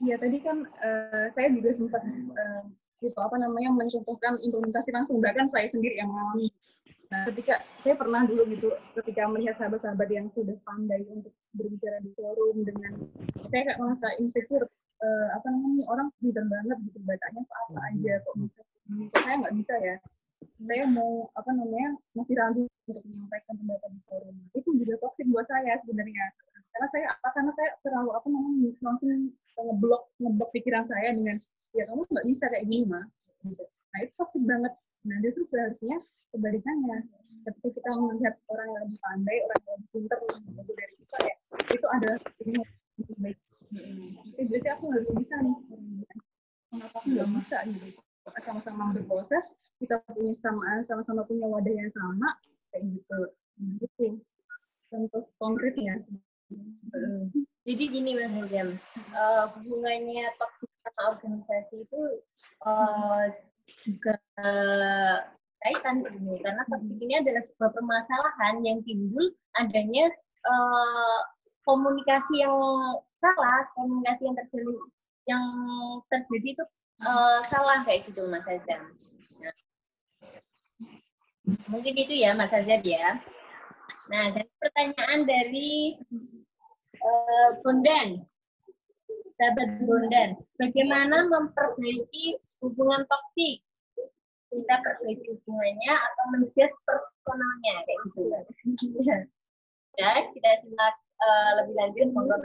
[0.00, 2.02] Iya tadi kan uh, saya juga sempat
[2.34, 2.62] uh,
[2.98, 6.50] gitu apa namanya mencontohkan implementasi langsung bahkan saya sendiri yang mengalami
[7.10, 8.70] Nah, ketika saya pernah dulu gitu,
[9.02, 13.02] ketika melihat sahabat-sahabat yang sudah pandai untuk berbicara di forum dengan
[13.50, 14.62] saya kayak merasa insecure,
[15.02, 18.60] uh, apa namanya orang pintar banget gitu bacanya apa apa aja kok bisa
[19.18, 19.96] saya nggak bisa ya.
[20.60, 24.36] Saya mau apa namanya masih ragu untuk menyampaikan pendapat di forum.
[24.56, 26.26] Itu juga toxic buat saya sebenarnya.
[26.70, 29.10] Karena saya apa karena saya terlalu apa namanya langsung
[29.60, 31.36] ngeblok ngeblok pikiran saya dengan
[31.76, 33.04] ya kamu nggak bisa kayak gini mah.
[33.44, 33.64] Gitu.
[33.64, 34.72] Nah itu toxic banget.
[35.04, 35.96] Nah justru seharusnya
[36.30, 36.98] kebalikannya
[37.44, 41.34] ketika kita melihat orang yang lebih pandai orang yang lebih pintar lebih dari kita ya
[41.72, 42.52] itu adalah ini
[43.00, 43.38] lebih baik
[44.36, 45.56] jadi aku harus bisa nih
[46.68, 48.00] kenapa aku nggak bisa gitu
[48.38, 49.50] sama-sama berproses?
[49.82, 52.28] Kita punya samaan sama-sama punya wadah yang sama?
[52.70, 53.20] Kayak gitu.
[53.82, 54.06] Gitu.
[54.90, 56.02] Contoh konkretnya.
[57.62, 58.74] Jadi gini mas Hajam
[59.14, 62.02] uh, hubungannya toksik sama organisasi itu
[62.66, 63.30] uh,
[63.86, 64.16] juga
[65.60, 66.40] kaitan ini.
[66.42, 70.10] Karena konflik ini adalah sebuah permasalahan yang timbul adanya
[70.48, 71.20] uh,
[71.68, 72.56] komunikasi yang
[73.20, 74.74] salah, komunikasi yang terjadi
[75.28, 75.44] yang
[76.10, 76.64] terjadi itu
[77.04, 78.82] uh, salah kayak gitu Mas Azam.
[79.40, 79.54] Nah,
[81.68, 83.20] mungkin itu ya Mas Azam ya.
[84.10, 86.00] Nah, dan pertanyaan dari
[86.98, 88.26] uh, Bondan,
[89.38, 93.62] sahabat Bondan, bagaimana memperbaiki hubungan toksik
[94.50, 98.20] kita perbaiki hubungannya atau menjudge personalnya kayak gitu
[99.98, 102.36] ya kita simak uh, lebih lanjut monggo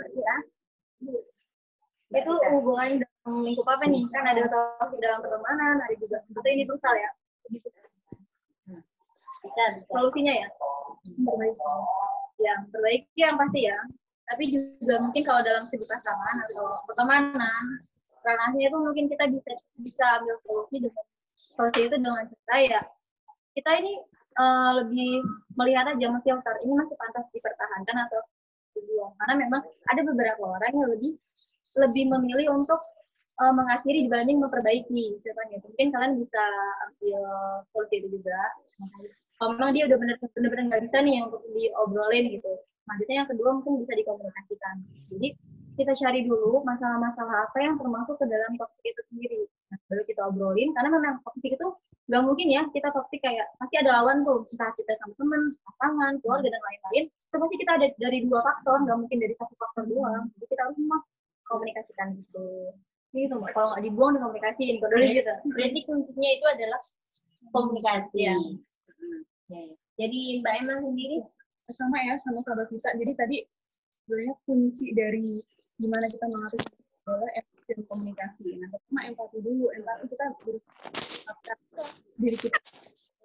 [2.15, 4.05] itu hubungan lingkup apa nih?
[4.13, 7.11] Kan ada toksik dalam pertemanan ada juga atau ini berusaha ya.
[9.45, 9.65] Bisa.
[9.89, 10.47] solusinya ya.
[11.05, 13.77] Perbaiki ya perbaiki yang pasti ya.
[14.25, 17.63] Tapi juga mungkin kalau dalam segi pasangan atau pertemanan
[18.25, 21.05] relasinya itu mungkin kita bisa bisa ambil solusi dengan
[21.53, 22.81] seperti itu dengan cara ya.
[23.53, 23.93] Kita ini
[24.41, 25.21] uh, lebih
[25.55, 28.21] melihat aja filter ini masih pantas dipertahankan atau
[28.73, 29.13] dibuang?
[29.21, 29.61] Karena memang
[29.93, 31.13] ada beberapa orang yang lebih
[31.75, 32.81] lebih memilih untuk
[33.41, 36.43] uh, mengakhiri dibanding memperbaiki contohnya mungkin kalian bisa
[36.89, 37.21] ambil
[37.71, 38.39] solusi itu juga
[39.35, 42.51] kalau memang dia udah benar-benar nggak bisa nih yang untuk diobrolin gitu
[42.85, 44.75] selanjutnya yang kedua mungkin bisa dikomunikasikan
[45.11, 45.27] jadi
[45.75, 49.41] kita cari dulu masalah-masalah apa yang termasuk ke dalam toxic itu sendiri.
[49.71, 51.67] Nah, baru kita obrolin, karena memang toxic itu
[52.07, 56.13] nggak mungkin ya kita toxic kayak pasti ada lawan tuh, entah kita sama teman, pasangan,
[56.23, 57.03] keluarga dan lain-lain.
[57.11, 60.23] Itu pasti kita ada dari dua faktor, nggak mungkin dari satu faktor doang.
[60.39, 60.77] Jadi kita harus
[61.45, 62.71] komunikasikan gitu.
[63.15, 65.33] Gitu mbak, kalau nggak dibuang dikomunikasiin, dulu gitu.
[65.55, 66.81] Berarti kuncinya itu adalah
[67.55, 68.19] komunikasi.
[68.27, 68.35] Ya.
[69.95, 71.23] Jadi Mbak Emma sendiri
[71.71, 72.89] sama ya sama sahabat kita.
[72.99, 73.37] Jadi tadi
[74.03, 75.39] sebenarnya kunci dari
[75.79, 76.61] gimana kita mengatur
[77.07, 77.31] adalah
[77.65, 78.59] dan komunikasi.
[78.61, 79.65] Nah, pertama empati dulu.
[79.73, 80.55] Empati kita berpikir
[82.19, 82.59] diri kita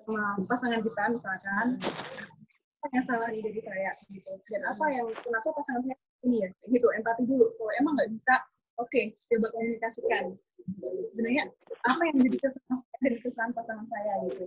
[0.01, 1.67] sama pasangan kita misalkan
[2.81, 6.49] apa yang salah di diri saya gitu dan apa yang kenapa pasangan saya ini ya
[6.65, 8.35] gitu empati dulu kalau emang nggak bisa
[8.81, 10.25] oke okay, coba komunikasikan
[11.13, 11.45] sebenarnya
[11.85, 14.45] apa yang menjadi kesan dari kesan pasangan saya gitu?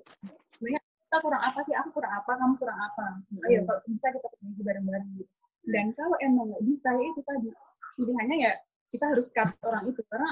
[0.57, 1.73] Sebenarnya kita kurang apa sih?
[1.77, 2.31] Aku kurang apa?
[2.37, 3.05] Kamu kurang apa?
[3.49, 5.33] Ayo kalau bisa kita perbaiki bareng-bareng gitu.
[5.63, 7.49] Dan kalau emang nggak bisa ya itu tadi.
[7.93, 8.51] Pilihannya ya
[8.89, 10.01] kita harus cut orang itu.
[10.09, 10.29] Karena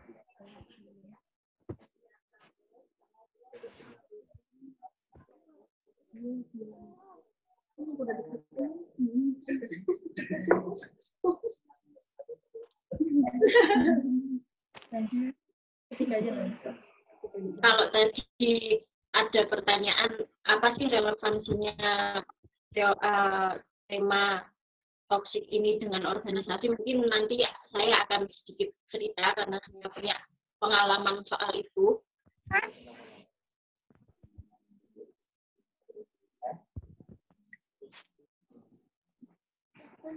[17.61, 18.51] Kalau tadi
[19.15, 20.11] ada pertanyaan
[20.47, 21.75] apa sih relevansinya
[22.75, 23.53] uh,
[23.87, 24.43] tema
[25.07, 30.15] toksik ini dengan organisasi mungkin nanti saya akan sedikit cerita karena saya punya
[30.59, 31.99] pengalaman soal itu.
[40.01, 40.09] Oh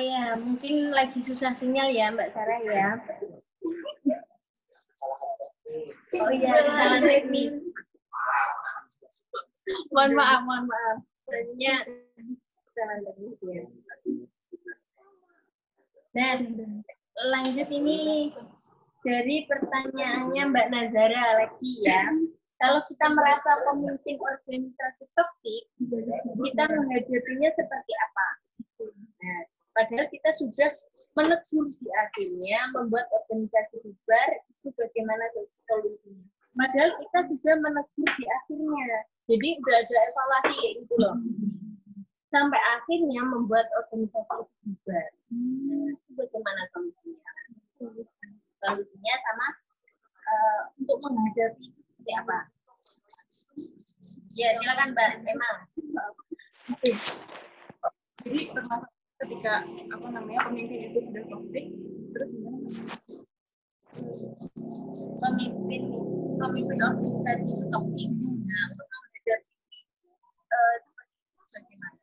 [0.00, 2.96] ya, mungkin lagi susah sinyal ya Mbak Sarah ya.
[6.16, 7.60] Oh iya, salah teknis.
[9.92, 10.98] mohon maaf, mohon maaf.
[11.28, 11.84] Tadinya
[12.72, 13.68] salah teknis ya.
[16.16, 16.72] Dan
[17.28, 18.32] lanjut ini
[19.04, 22.08] dari pertanyaannya Mbak Nazara lagi ya.
[22.56, 25.62] Kalau kita merasa pemimpin organisasi toksik,
[26.40, 28.28] kita menghadapinya seperti apa?
[28.96, 29.40] Nah,
[29.76, 30.70] padahal kita sudah
[31.20, 35.24] menegur di akhirnya, membuat organisasi bubar, itu bagaimana
[35.68, 36.24] solusinya.
[36.56, 39.04] Padahal kita sudah menegur di akhirnya.
[39.28, 41.16] Jadi udah ada evaluasi kayak gitu loh.
[42.32, 45.08] Sampai akhirnya membuat organisasi bubar.
[45.28, 47.32] Itu bagaimana solusinya?
[48.60, 49.46] Solusinya sama
[50.26, 52.38] uh, untuk menghadapi seperti apa?
[54.36, 55.50] Ya, silakan Mbak Emma.
[56.72, 56.92] Oke.
[58.26, 58.90] Jadi termasuk
[59.22, 61.64] ketika apa namanya pemimpin itu sudah toksik,
[62.12, 62.58] terus gimana?
[65.16, 65.82] Pemimpin
[66.36, 68.10] pemimpin organisasi itu toksik.
[68.44, 69.50] Nah, untuk menghadapi
[70.52, 70.76] uh,
[71.48, 71.96] bagaimana?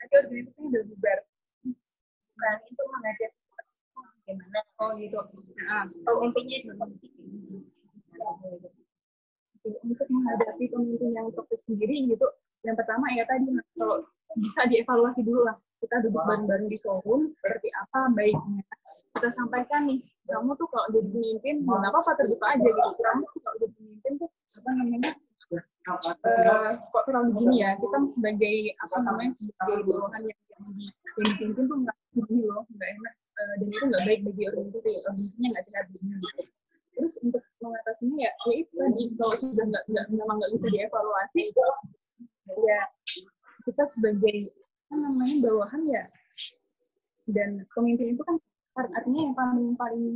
[0.00, 1.18] Nanti organisasinya udah bubar.
[2.36, 3.35] Bukan itu menghadapi
[4.26, 4.58] bagaimana?
[4.82, 5.20] Oh gitu.
[5.70, 7.12] Nah, Pemimpinnya itu toksik.
[9.66, 12.26] untuk menghadapi pemimpin yang toksik sendiri gitu
[12.66, 13.46] yang pertama ya tadi
[13.78, 14.02] kalau
[14.38, 18.62] bisa dievaluasi dulu lah kita duduk bareng-bareng di forum seperti apa baiknya
[19.16, 23.22] kita sampaikan nih kamu tuh kalau jadi pemimpin ya nggak apa-apa terbuka aja gitu kamu
[23.30, 25.10] tuh kalau jadi pemimpin tuh apa namanya
[25.86, 31.76] uh, kok terlalu gini ya kita sebagai apa namanya sebagai bawahan yang yang dipimpin tuh
[31.86, 35.86] nggak gini loh nggak enak uh, dan itu nggak baik bagi organisasi organisasinya nggak sehat
[35.92, 36.06] gitu.
[36.96, 41.42] Terus untuk mengatasinya ya ya itu tadi kalau sudah nggak nggak memang nggak bisa dievaluasi
[42.56, 42.80] ya
[43.66, 44.36] kita sebagai
[44.86, 46.04] apa namanya bawahan ya
[47.34, 48.38] dan pemimpin itu kan
[48.76, 50.06] artinya yang paling paling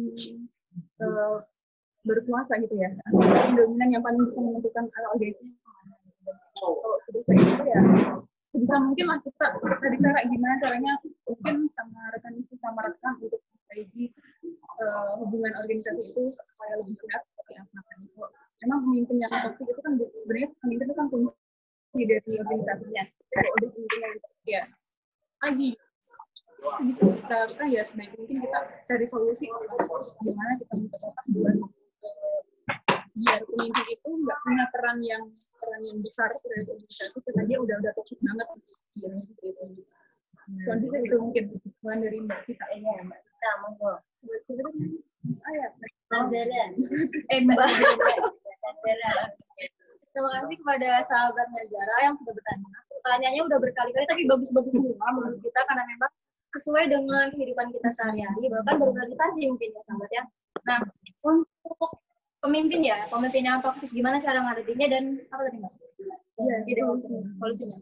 [1.03, 1.43] uh,
[2.07, 2.89] berkuasa gitu ya.
[3.13, 5.59] Paling dominan yang paling bisa menentukan arah organisasi
[6.61, 7.81] kalau sudah kayak gitu ya
[8.51, 14.11] bisa mungkin lah kita tadi cara gimana caranya mungkin sama rekan sama rekan untuk memperbaiki
[14.83, 17.71] uh, hubungan organisasi itu supaya lebih sehat seperti apa.
[17.79, 18.07] Namanya
[18.61, 23.69] memang pemimpin yang toksik itu kan sebenarnya pemimpin itu kan kunci dari organisasinya kalau udah
[23.71, 24.01] pemimpin
[24.45, 24.63] ya
[25.41, 25.71] lagi
[26.61, 29.49] kita, kita ya sebaik mungkin kita cari solusi
[30.21, 31.57] gimana kita mempercepat buat
[33.15, 35.23] biar pemimpin itu nggak punya peran yang
[35.59, 38.47] peran yang besar terhadap organisasi karena dia udah udah toksik banget.
[38.97, 39.85] Dia seperti itu
[40.59, 41.45] selanjutnya itu mungkin
[41.83, 43.93] bukan dari mbak kita ini ya mbak kita monggo.
[45.41, 45.67] Saya
[46.11, 46.63] Nazara
[47.31, 47.69] eh mbak
[50.11, 52.69] Terima kasih kepada sahabat Nazara yang sudah bertanya.
[53.01, 56.11] Pertanyaannya udah berkali-kali tapi bagus-bagus semua menurut kita karena memang
[56.51, 58.47] sesuai dengan kehidupan kita sehari-hari.
[58.51, 60.23] Bahkan berorientasi mungkin ya sahabat ya.
[60.67, 60.79] Nah
[61.23, 61.91] untuk
[62.41, 63.93] pemimpin ya pemimpin yang toksik.
[63.93, 65.73] Gimana cara menghadapinya dan apa tadi mbak?
[66.41, 66.83] Iya, ide
[67.37, 67.77] solusinya.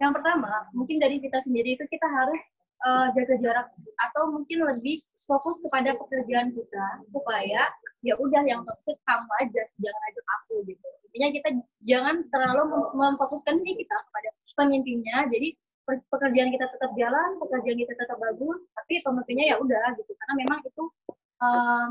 [0.00, 2.40] Yang pertama mungkin dari kita sendiri itu kita harus
[2.84, 3.66] uh, jaga jarak
[4.10, 10.02] atau mungkin lebih fokus kepada pekerjaan kita supaya ya udah yang toxic kamu aja jangan
[10.12, 10.88] ajak aku gitu.
[11.08, 11.48] Intinya kita
[11.88, 14.28] jangan terlalu memfokuskan diri kita kepada
[14.60, 15.16] pemimpinnya.
[15.32, 15.48] Jadi
[15.88, 20.12] pekerjaan kita tetap jalan pekerjaan kita tetap bagus tapi pemimpinnya ya udah gitu.
[20.20, 20.84] Karena memang itu
[21.40, 21.86] uh,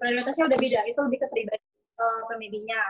[0.00, 1.66] prioritasnya udah beda itu lebih ke pribadi
[2.00, 2.82] uh, pemimpinnya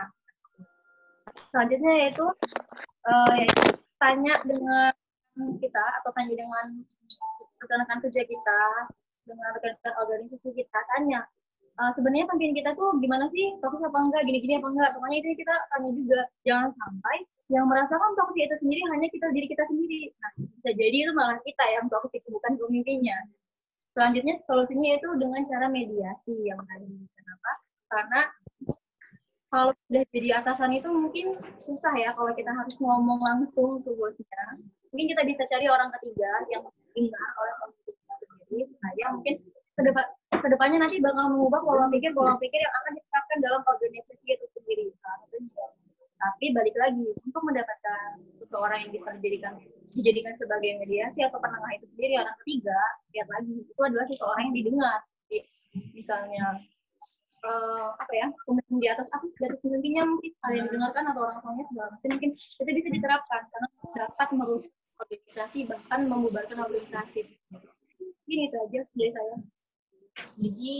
[1.51, 2.25] selanjutnya yaitu
[3.05, 3.51] uh, ya,
[3.99, 4.93] tanya dengan
[5.59, 6.65] kita atau tanya dengan
[7.59, 8.61] rekan-rekan kerja kita
[9.27, 11.27] dengan rekan-rekan organisasi kita tanya
[11.79, 13.55] uh, sebenarnya pemimpin kita tuh gimana sih?
[13.63, 14.21] Fokus apa enggak?
[14.27, 14.89] Gini-gini apa enggak?
[14.97, 16.19] Pokoknya itu kita tanya juga.
[16.43, 17.17] Jangan sampai
[17.51, 20.01] yang merasakan toksik itu sendiri hanya kita diri kita sendiri.
[20.19, 23.17] Nah bisa jadi itu malah kita yang toksik bukan pemimpinnya
[23.91, 27.51] selanjutnya solusinya itu dengan cara mediasi yang tadi kenapa
[27.91, 28.21] karena
[29.51, 34.63] kalau udah jadi atasan itu mungkin susah ya kalau kita harus ngomong langsung ke bosnya.
[34.95, 36.63] Mungkin kita bisa cari orang ketiga yang
[36.95, 38.15] dengar oleh kita
[38.47, 40.05] sendiri supaya mungkin ke depan
[40.39, 44.47] ke depannya nanti bakal mengubah pola pikir pola pikir yang akan diterapkan dalam organisasi itu
[44.55, 44.87] sendiri.
[46.21, 49.09] Tapi balik lagi untuk mendapatkan seseorang yang bisa
[49.97, 52.79] dijadikan sebagai mediasi atau penengah itu sendiri orang ketiga
[53.11, 54.99] lihat lagi itu adalah seseorang yang didengar.
[55.97, 56.45] Misalnya
[57.47, 61.39] uh, apa ya pemimpin di atas aku dari pemimpinnya mungkin ada yang didengarkan atau orang
[61.41, 63.67] tuanya segala macam mungkin itu bisa diterapkan karena
[63.97, 67.21] dapat merusak organisasi bahkan membubarkan organisasi.
[68.29, 69.35] Ini itu aja dari saya.
[70.37, 70.75] Jadi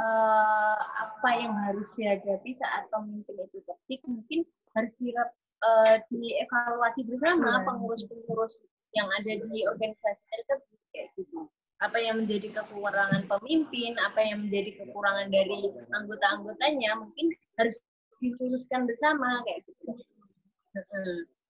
[0.00, 4.40] uh, apa yang harus dihadapi saat pemimpin itu toksik mungkin
[4.76, 5.30] harus dirap,
[5.64, 8.54] uh, dievaluasi bersama pengurus-pengurus
[8.94, 10.54] yang ada di organisasi itu
[10.90, 11.46] kayak gitu
[11.80, 15.64] apa yang menjadi kekurangan pemimpin, apa yang menjadi kekurangan dari
[15.96, 17.80] anggota-anggotanya, mungkin harus
[18.20, 19.96] diluruskan bersama kayak gitu.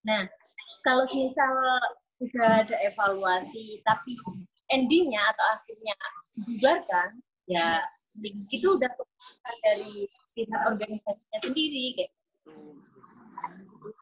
[0.06, 0.30] Nah,
[0.86, 1.50] kalau misal
[2.22, 4.14] sudah ada evaluasi, tapi
[4.70, 5.96] endingnya atau akhirnya
[6.38, 7.08] dibubarkan,
[7.50, 7.82] ya
[8.54, 10.06] itu udah keputusan dari
[10.38, 12.54] pihak organisasinya sendiri kayak gitu.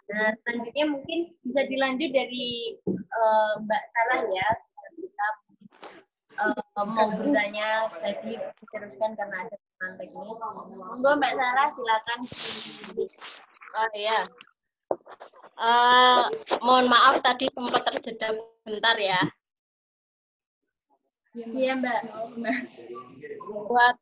[0.09, 4.49] Nah, selanjutnya mungkin bisa dilanjut dari uh, Mbak Sarah ya,
[4.97, 5.29] kita
[6.49, 10.39] uh, mau bertanya tadi diteruskan karena ada kesalahan teknis.
[10.81, 12.21] Monggo Mbak Sarah silakan.
[13.77, 14.21] Oh iya.
[15.59, 16.25] Uh,
[16.65, 18.33] mohon maaf tadi sempat terjeda
[18.65, 19.21] bentar ya.
[21.37, 22.01] Iya Mbak.
[23.69, 23.97] Buat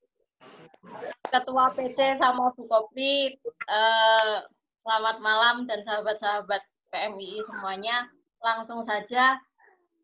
[1.27, 3.35] Ketua PC sama Bu Kopi,
[3.67, 4.47] uh,
[4.87, 6.63] selamat malam dan sahabat-sahabat
[6.95, 8.07] PMI semuanya.
[8.39, 9.35] Langsung saja,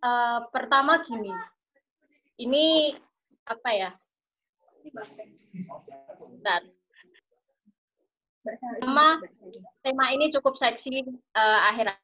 [0.02, 1.30] uh, pertama gini,
[2.42, 2.90] ini
[3.46, 3.90] apa ya?
[6.42, 6.62] Dan
[8.82, 9.22] tema
[9.86, 11.06] tema ini cukup seksi
[11.38, 11.94] uh, akhir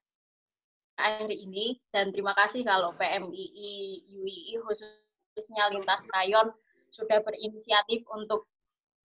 [0.95, 6.55] akhir ini dan terima kasih kalau PMII UII khususnya lintas rayon
[6.95, 8.47] sudah berinisiatif untuk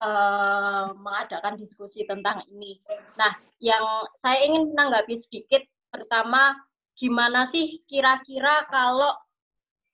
[0.04, 2.78] uh, mengadakan diskusi tentang ini.
[3.16, 3.32] Nah,
[3.64, 3.84] yang
[4.20, 6.60] saya ingin menanggapi sedikit pertama
[6.99, 9.16] gimana sih kira-kira kalau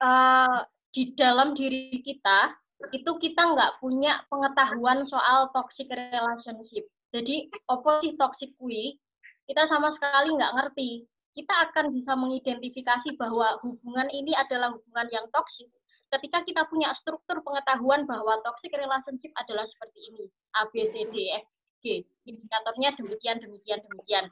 [0.01, 2.57] uh, di dalam diri kita
[2.95, 6.87] itu kita nggak punya pengetahuan soal toxic relationship.
[7.13, 8.97] Jadi oposisi toxic kui
[9.45, 11.05] kita sama sekali nggak ngerti.
[11.37, 15.69] Kita akan bisa mengidentifikasi bahwa hubungan ini adalah hubungan yang toksik
[16.09, 20.23] ketika kita punya struktur pengetahuan bahwa toxic relationship adalah seperti ini
[20.57, 21.45] A B C D E F
[21.79, 21.83] G
[22.25, 24.25] indikatornya demikian demikian demikian.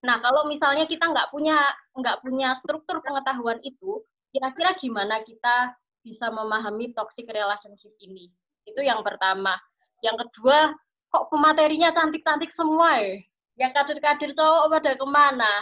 [0.00, 1.56] Nah kalau misalnya kita nggak punya
[1.92, 4.00] nggak punya struktur pengetahuan itu,
[4.32, 8.32] kira-kira gimana kita bisa memahami toxic relationship ini.
[8.64, 9.56] Itu yang pertama.
[10.00, 10.72] Yang kedua,
[11.12, 13.20] kok pematerinya cantik-cantik semua ya?
[13.60, 15.54] Yang kader-kader cowok pada ke mana?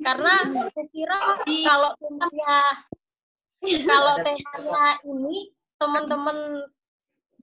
[0.00, 0.32] Karena
[0.72, 1.16] saya kira
[1.64, 2.56] kalau punya
[3.90, 6.64] kalau tehnya ini teman-teman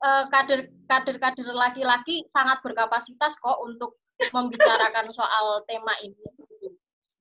[0.01, 3.97] uh, kader kader-kader laki-laki sangat berkapasitas kok untuk
[4.33, 6.17] membicarakan soal tema ini.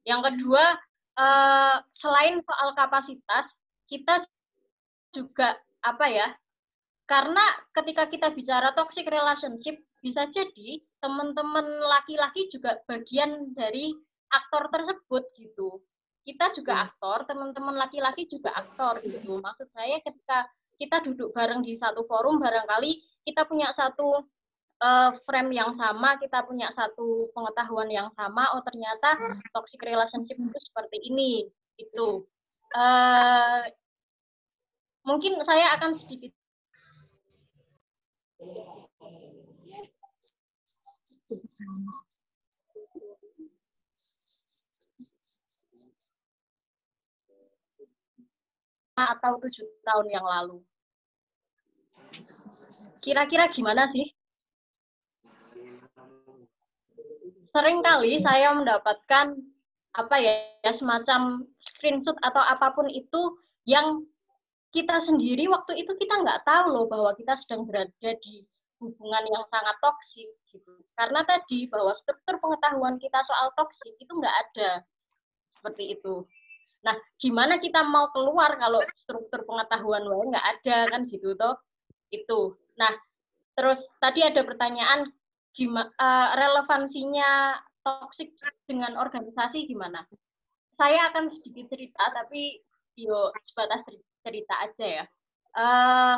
[0.06, 0.64] Yang kedua,
[1.20, 3.46] uh, selain soal kapasitas,
[3.90, 4.24] kita
[5.12, 6.28] juga apa ya?
[7.06, 7.42] Karena
[7.76, 13.94] ketika kita bicara toxic relationship, bisa jadi teman-teman laki-laki juga bagian dari
[14.30, 15.82] aktor tersebut gitu.
[16.26, 16.84] Kita juga iya.
[16.90, 19.38] aktor, teman-teman laki-laki juga aktor gitu.
[19.38, 24.26] Maksud saya ketika kita duduk bareng di satu forum, barangkali kita punya satu
[24.82, 28.58] uh, frame yang sama, kita punya satu pengetahuan yang sama.
[28.58, 31.46] Oh ternyata toxic relationship itu seperti ini,
[31.78, 32.26] itu.
[32.74, 33.62] Uh,
[35.06, 36.34] mungkin saya akan sedikit
[48.96, 50.64] atau tujuh tahun yang lalu.
[53.04, 54.08] Kira-kira gimana sih?
[57.52, 59.36] Sering kali saya mendapatkan
[59.96, 64.04] apa ya, ya semacam screenshot atau apa pun itu yang
[64.76, 68.44] kita sendiri waktu itu kita nggak tahu loh bahwa kita sedang berada di
[68.76, 70.72] hubungan yang sangat toksik gitu.
[70.92, 74.84] Karena tadi bahwa struktur pengetahuan kita soal toksik itu nggak ada
[75.56, 76.28] seperti itu.
[76.86, 81.58] Nah, gimana kita mau keluar kalau struktur pengetahuan wae nggak ada kan gitu toh?
[82.14, 82.54] Itu.
[82.78, 82.94] Nah,
[83.58, 85.10] terus tadi ada pertanyaan
[85.50, 88.38] gimana uh, eh, relevansinya toksik
[88.70, 90.06] dengan organisasi gimana?
[90.78, 92.62] Saya akan sedikit cerita tapi
[92.94, 93.82] yo sebatas
[94.22, 95.04] cerita aja ya.
[95.56, 96.16] Uh,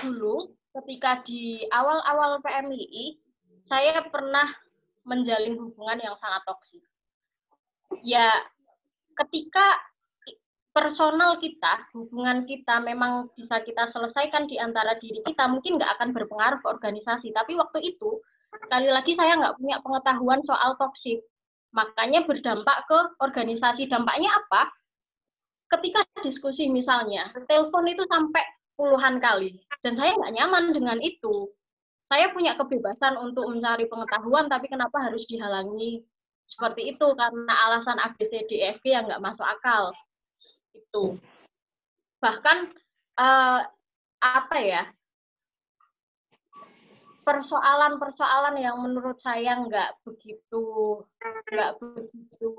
[0.00, 3.20] dulu ketika di awal-awal PMII,
[3.68, 4.46] saya pernah
[5.04, 6.84] menjalin hubungan yang sangat toksik.
[8.02, 8.28] Ya,
[9.16, 9.66] ketika
[10.76, 16.12] personal kita, hubungan kita memang bisa kita selesaikan di antara diri kita, mungkin nggak akan
[16.12, 17.32] berpengaruh ke organisasi.
[17.32, 18.20] Tapi waktu itu,
[18.60, 21.24] sekali lagi saya nggak punya pengetahuan soal toksik.
[21.72, 23.88] Makanya berdampak ke organisasi.
[23.88, 24.68] Dampaknya apa?
[25.72, 28.44] Ketika diskusi misalnya, telepon itu sampai
[28.76, 31.48] puluhan kali dan saya nggak nyaman dengan itu
[32.06, 36.04] saya punya kebebasan untuk mencari pengetahuan tapi kenapa harus dihalangi
[36.50, 39.92] seperti itu karena alasan ABCDFG yang nggak masuk akal.
[40.72, 41.18] Itu.
[42.22, 42.58] Bahkan
[43.20, 43.60] uh,
[44.20, 44.82] apa ya
[47.26, 51.02] persoalan-persoalan yang menurut saya nggak begitu
[51.50, 52.54] nggak begitu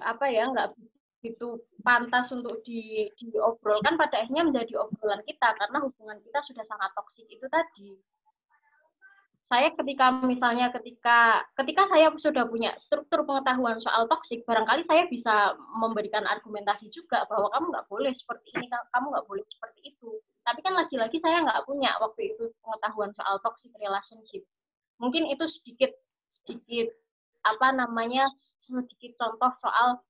[0.00, 0.72] apa ya nggak
[1.24, 6.92] itu pantas untuk di, diobrolkan pada akhirnya menjadi obrolan kita karena hubungan kita sudah sangat
[6.92, 7.24] toksik.
[7.32, 7.96] Itu tadi.
[9.44, 15.52] Saya ketika misalnya ketika ketika saya sudah punya struktur pengetahuan soal toksik, barangkali saya bisa
[15.78, 20.10] memberikan argumentasi juga bahwa kamu nggak boleh seperti ini, kamu nggak boleh seperti itu.
[20.48, 24.42] Tapi kan lagi-lagi saya nggak punya waktu itu pengetahuan soal toxic relationship.
[24.96, 25.92] Mungkin itu sedikit
[26.44, 26.88] sedikit
[27.44, 28.32] apa namanya
[28.64, 30.00] sedikit contoh soal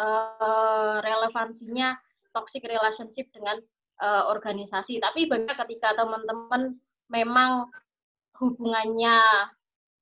[0.00, 1.96] uh, relevansinya
[2.36, 3.56] toxic relationship dengan
[4.04, 5.00] uh, organisasi.
[5.00, 6.76] Tapi banyak ketika teman-teman
[7.10, 7.68] memang
[8.40, 9.16] hubungannya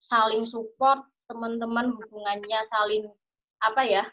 [0.07, 3.11] saling support, teman-teman hubungannya saling
[3.61, 4.05] apa ya?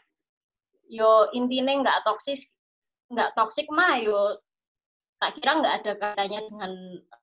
[0.90, 2.42] Yo intinya nggak toksik,
[3.10, 4.38] nggak toksik mah yo
[5.16, 6.72] tak kira nggak ada kaitannya dengan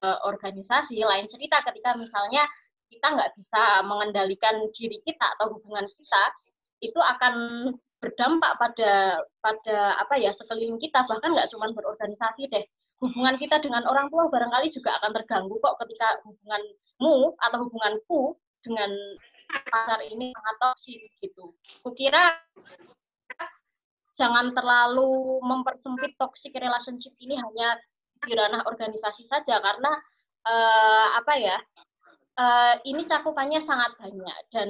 [0.02, 0.98] uh, organisasi.
[1.04, 2.48] Lain cerita ketika misalnya
[2.90, 6.24] kita nggak bisa mengendalikan diri kita atau hubungan kita,
[6.82, 7.36] itu akan
[8.04, 12.66] berdampak pada pada apa ya sekeliling kita bahkan nggak cuma berorganisasi deh
[13.04, 18.20] hubungan kita dengan orang tua barangkali juga akan terganggu kok ketika hubunganmu atau hubunganku
[18.64, 18.90] dengan
[19.68, 21.52] pasar ini sangat toksik gitu.
[21.84, 22.40] Kukira
[24.16, 27.76] jangan terlalu mempersempit toxic relationship ini hanya
[28.24, 29.92] di ranah organisasi saja karena
[30.48, 31.58] uh, apa ya
[32.40, 34.70] uh, ini cakupannya sangat banyak dan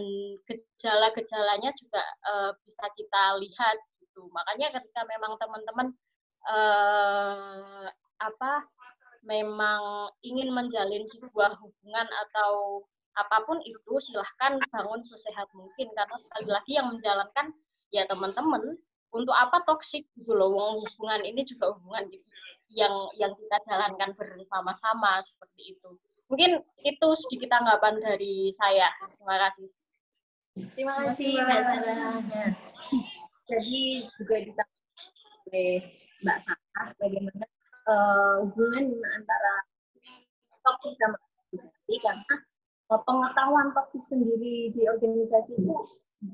[0.50, 4.26] gejala-gejalanya juga uh, bisa kita lihat gitu.
[4.34, 5.88] Makanya ketika memang teman-teman
[8.24, 8.64] apa
[9.24, 16.48] memang ingin menjalin sebuah hubungan atau apa pun itu silahkan bangun sesehat mungkin karena sekali
[16.50, 17.54] lagi yang menjalankan
[17.94, 18.80] ya teman-teman
[19.14, 22.26] untuk apa toksik gitu loh hubungan ini juga hubungan gitu
[22.74, 25.94] yang yang kita jalankan bersama-sama seperti itu
[26.34, 28.90] Mungkin itu sedikit tanggapan dari saya.
[29.06, 29.68] Terima kasih.
[30.74, 32.18] Terima kasih Mbak Sarah.
[33.46, 33.82] Jadi
[34.18, 35.06] juga ditanggapi
[35.46, 35.74] oleh
[36.26, 37.46] Mbak Sarah bagaimana
[37.88, 39.54] uh, hubungan antara
[40.64, 41.18] topik sama
[41.52, 42.36] organisasi karena
[42.92, 45.76] uh, pengetahuan topik sendiri di organisasi itu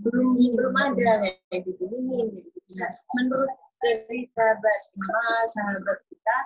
[0.06, 1.90] belum belum ada kayak gitu.
[1.90, 6.38] Nah, menurut dari sahabat mas sahabat kita,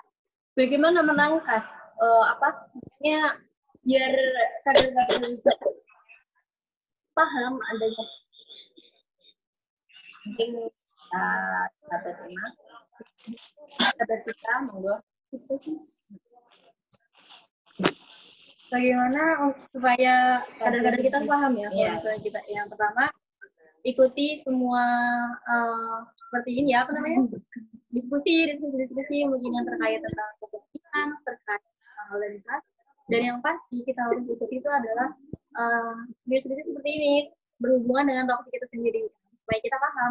[0.56, 1.64] bagaimana menangkas
[2.00, 3.36] uh, apa namanya
[3.84, 4.14] biar
[4.64, 5.36] kader-kader
[7.14, 8.04] paham adanya
[10.24, 10.50] mungkin
[11.12, 12.54] uh, sahabat emak
[13.78, 14.96] sahabat kita monggo.
[18.72, 22.18] Bagaimana supaya kader-kader kita paham ya yeah.
[22.18, 23.06] kita yang pertama
[23.86, 24.82] ikuti semua
[25.46, 27.38] uh, seperti ini ya apa namanya?
[27.94, 31.62] Diskusi diskusi diskusi mungkin yang terkait tentang kepentingan terkait
[32.10, 32.66] organisasi
[33.12, 35.12] dan yang pasti kita harus ikuti itu adalah
[35.60, 35.94] uh,
[36.26, 37.14] diskusi seperti ini
[37.60, 39.06] berhubungan dengan topik kita sendiri
[39.44, 40.10] supaya kita paham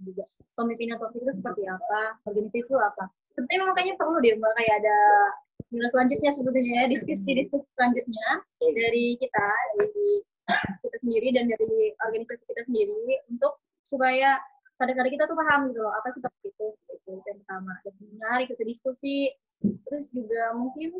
[0.00, 0.24] juga.
[0.56, 2.18] Pemimpinan topik itu seperti apa?
[2.26, 3.08] Organisasi itu apa?
[3.32, 4.98] Sebenarnya makanya perlu deh kayak ada
[5.72, 6.84] nilai selanjutnya sebetulnya ya.
[6.92, 8.28] Diskusi diskusi selanjutnya
[8.60, 9.46] dari kita
[9.80, 10.10] dari
[10.82, 13.56] kita sendiri dan dari organisasi kita sendiri untuk
[13.88, 14.36] supaya
[14.76, 17.72] kadang-kadang kita tuh paham gitu loh apa sih toxic itu itu yang pertama.
[17.84, 19.32] Dan menarik kita diskusi.
[19.62, 20.98] Terus juga mungkin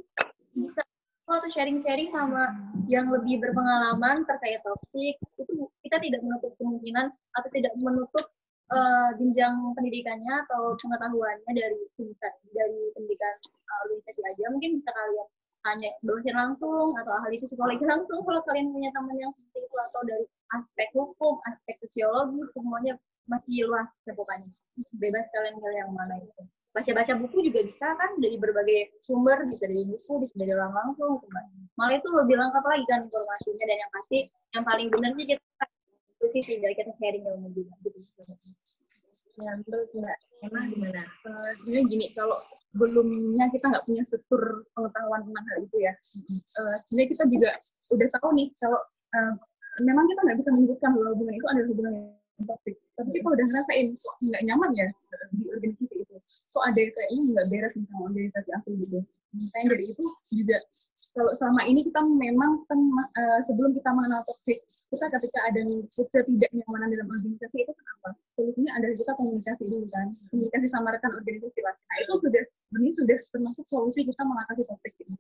[0.55, 0.87] bisa
[1.27, 2.53] kalau tuh sharing-sharing sama
[2.91, 8.27] yang lebih berpengalaman terkait toxic itu kita tidak menutup kemungkinan atau tidak menutup
[8.73, 11.79] uh, jenjang pendidikannya atau pengetahuannya dari
[12.57, 15.29] dari pendidikan uh, organisasi aja mungkin bisa kalian
[15.63, 20.01] tanya dosen langsung atau ahli psikologi langsung kalau kalian punya teman yang seperti itu atau
[20.03, 20.27] dari
[20.59, 22.99] aspek hukum, aspek sosiologi semuanya
[23.31, 24.51] masih luas cakupannya.
[24.99, 26.43] Bebas kalian pilih yang mana itu.
[26.73, 31.21] Baca-baca buku juga bisa kan dari berbagai sumber, bisa dari buku, bisa dari orang langsung.
[31.79, 34.19] Malah itu lebih lengkap lagi kan informasinya dan yang pasti
[34.57, 35.65] yang paling benar sih kita
[36.23, 37.99] diskusi sih biar kita sharing ilmu juga gitu.
[39.41, 41.03] Ya, menurut Mbak Emma gimana?
[41.25, 42.37] Uh, sebenarnya gini, kalau
[42.69, 45.93] sebelumnya kita nggak punya struktur pengetahuan tentang hal itu ya,
[46.61, 47.51] uh, sebenarnya kita juga
[47.97, 48.81] udah tahu nih kalau
[49.17, 49.33] uh,
[49.81, 52.77] memang kita nggak bisa menyebutkan bahwa hubungan itu adalah hubungan yang toxic.
[52.93, 54.89] Tapi kita udah ngerasain kok nggak nyaman ya
[55.33, 56.17] di organisasi itu.
[56.53, 58.99] Kok ada kayaknya nggak beres sama organisasi aku gitu.
[59.33, 60.05] Makanya dari itu
[60.37, 60.59] juga
[61.13, 65.61] kalau selama ini kita memang uh, sebelum kita mengenal toxic, kita ketika ada
[65.93, 68.17] ketidaknyamanan dalam organisasi itu kenapa?
[68.33, 71.75] Solusinya adalah kita komunikasi dulu kan, komunikasi sama rekan organisasi lah.
[71.77, 72.43] Nah itu sudah
[72.81, 75.17] ini sudah termasuk solusi kita mengatasi toxic ini.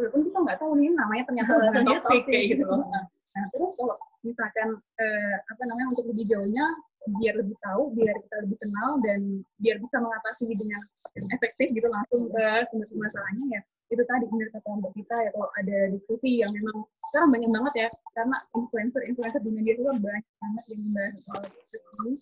[0.00, 2.80] Walaupun kita nggak tahu nih namanya ternyata bukan toxic kayak gitu loh.
[2.88, 6.66] Nah terus kalau misalkan uh, apa namanya untuk lebih jauhnya
[7.20, 9.20] biar lebih tahu, biar kita lebih kenal dan
[9.60, 10.80] biar bisa mengatasi dengan
[11.36, 15.48] efektif gitu langsung ke sumber masalahnya ya itu tadi benar kata mbak kita ya kalau
[15.56, 20.24] ada diskusi yang memang sekarang banyak banget ya karena influencer influencer di media itu banyak
[20.24, 22.14] banget yang membahas soal ini.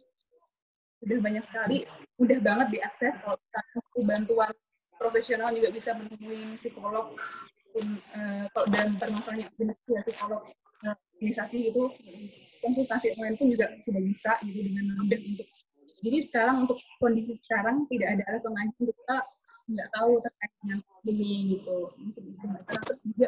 [0.96, 1.78] Sudah banyak sekali
[2.16, 3.60] mudah banget diakses kalau kita
[4.06, 4.52] bantuan
[4.96, 7.12] profesional juga bisa menemui psikolog
[7.74, 7.86] pun
[8.16, 10.40] uh, kalau dalam permasalahan ya psikolog
[11.16, 11.82] organisasi itu
[12.60, 15.48] konsultasi online pun juga sudah bisa gitu dengan mudah untuk
[16.04, 19.18] jadi sekarang untuk kondisi sekarang tidak ada alasan lagi untuk kita
[19.66, 21.76] nggak tahu terkait dengan ini gitu.
[21.98, 23.26] Mungkin itu masalah terus juga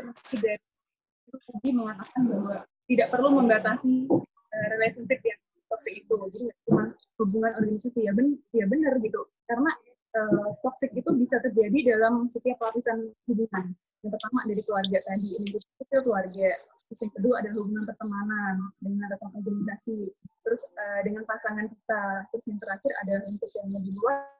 [1.28, 2.56] itu tadi mengatakan bahwa
[2.88, 6.14] tidak perlu membatasi uh, relationship yang toxic itu.
[6.14, 6.84] Jadi nggak cuma
[7.20, 7.98] hubungan organisasi.
[8.06, 9.20] Ya ben ya benar gitu.
[9.50, 9.72] Karena
[10.16, 13.74] uh, toxic itu bisa terjadi dalam setiap lapisan hubungan.
[14.06, 16.50] Yang pertama dari keluarga tadi ini itu keluarga.
[16.88, 19.98] Terus yang kedua adalah hubungan pertemanan dengan rekan organisasi.
[20.46, 22.02] Terus uh, dengan pasangan kita.
[22.32, 24.37] Terus yang terakhir adalah untuk yang lebih luas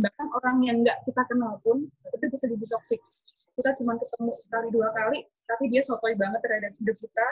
[0.00, 3.00] bahkan orang yang nggak kita kenal pun itu bisa jadi toxic.
[3.54, 7.26] Kita cuma ketemu sekali dua kali tapi dia sotoy banget terhadap hidup kita.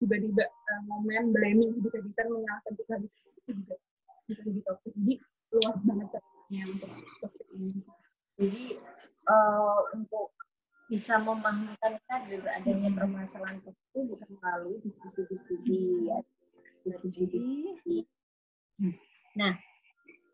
[0.00, 3.74] Tiba-tiba uh, momen blaming bisa-bisa menyalahkan kita itu juga
[4.28, 4.92] bisa jadi toxic.
[4.96, 5.14] Jadi
[5.50, 6.90] luas banget caranya untuk
[7.24, 7.70] toxic ini.
[8.40, 8.64] Jadi
[9.28, 10.32] uh, untuk
[10.90, 16.18] bisa memahamkan kader adanya permasalahan itu bukan melalui diskusi-diskusi ya
[16.82, 18.10] diskusi-diskusi.
[19.38, 19.54] Nah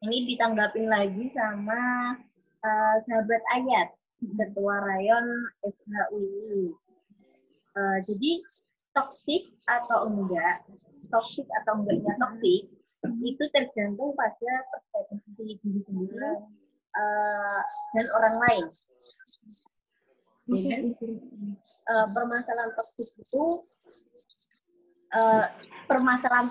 [0.06, 2.14] ini ditanggapin lagi sama
[2.62, 3.90] uh, sahabat ayat
[4.22, 5.26] ketua rayon
[5.66, 6.70] FHUI.
[7.76, 8.32] Uh, jadi
[8.94, 10.64] toksik atau enggak,
[11.10, 12.70] toksik atau enggaknya toksik
[13.22, 14.52] itu tergantung pada
[14.94, 16.30] persepsi diri sendiri
[16.94, 17.60] uh,
[17.92, 18.64] dan orang lain.
[20.46, 23.44] Uh, permasalahan toksik itu
[25.12, 25.44] uh,
[25.90, 26.48] permasalahan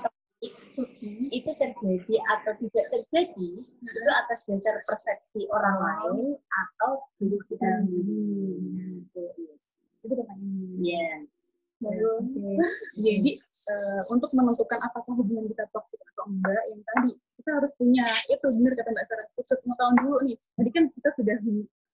[1.32, 3.50] itu terjadi atau tidak terjadi
[3.82, 8.24] itu atas dasar persepsi orang lain atau diri kita sendiri.
[10.04, 11.26] Itu pertanyaannya.
[11.86, 12.04] Iya.
[13.00, 13.32] Jadi
[13.68, 17.12] uh, untuk menentukan apakah hubungan kita toksik atau enggak, yang tadi
[17.42, 20.38] kita harus punya itu benar kata Mbak Sarah, itu pengetahuan dulu nih.
[20.56, 21.38] Tadi kan kita sudah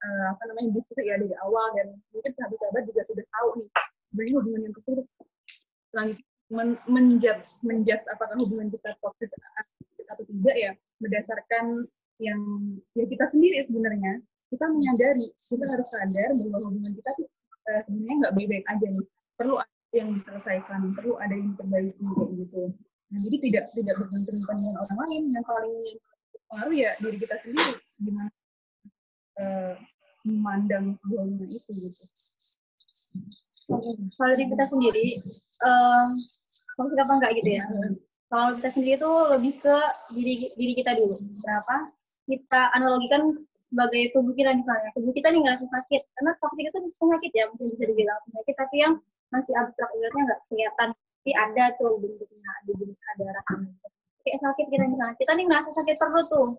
[0.05, 3.69] uh, apa namanya diskusi ya dari awal dan mungkin sahabat-sahabat juga sudah tahu nih
[4.11, 6.17] sebenarnya hubungan yang toksik
[6.52, 9.32] men menjudge menjudge apakah hubungan kita toxic
[10.12, 11.88] atau tidak ya berdasarkan
[12.20, 12.41] yang
[12.93, 14.22] ya kita sendiri sebenarnya.
[14.52, 17.28] Kita menyadari kita harus sadar bahwa hubungan kita tuh
[17.72, 19.08] uh, sebenarnya nggak baik-baik aja nih.
[19.39, 22.04] Perlu ada yang diselesaikan perlu ada yang diperbaiki
[22.45, 22.64] gitu.
[23.12, 25.24] Nah jadi tidak tidak bergantung dengan orang lain.
[25.32, 25.76] Yang paling
[26.52, 28.32] pengaruh ya diri kita sendiri gimana
[29.39, 29.74] uh,
[30.28, 32.04] memandang sebuah itu gitu.
[34.20, 35.08] Kalau diri kita sendiri
[35.64, 36.08] um,
[36.78, 37.65] toxic apa enggak gitu ya.
[38.32, 39.76] Kalau kita sendiri itu lebih ke
[40.15, 41.15] diri diri kita dulu.
[41.19, 41.76] Kenapa?
[42.28, 43.22] Kita analogikan
[43.67, 44.89] sebagai tubuh kita misalnya.
[44.95, 46.01] Tubuh kita nih ngerasa sakit.
[46.15, 48.55] Karena toxic itu penyakit ya, mungkin bisa dibilang penyakit.
[48.55, 48.93] Tapi yang
[49.32, 50.89] masih abstrak ibaratnya nggak kelihatan.
[50.95, 53.72] Tapi ada tuh bentuknya, ada bentuk ada rasanya.
[54.22, 55.15] Kayak sakit kita misalnya.
[55.19, 56.49] Kita nih ngerasa sakit perut tuh.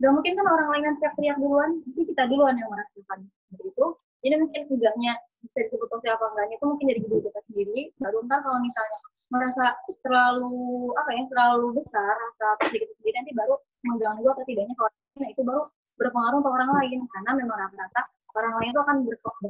[0.00, 3.18] Gak mungkin kan orang lain yang teriak-teriak duluan, tapi kita duluan yang merasakan.
[3.28, 3.86] Seperti itu.
[4.20, 7.80] Jadi mungkin tidaknya bisa disebut apa enggaknya itu mungkin dari diri kita sendiri.
[7.96, 8.98] Baru ntar kalau misalnya
[9.32, 9.66] merasa
[10.04, 10.52] terlalu
[10.96, 13.54] apa ya terlalu besar rasa toxic itu sendiri nanti baru
[13.86, 14.90] mengganggu atau tidaknya kalau
[15.20, 15.62] nah itu baru
[15.96, 18.02] berpengaruh untuk orang lain karena memang rata-rata
[18.36, 19.48] orang lain itu akan berkata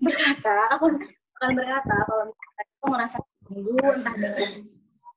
[0.00, 4.50] berkata akan berkata kalau misalnya itu merasa terganggu entah dengan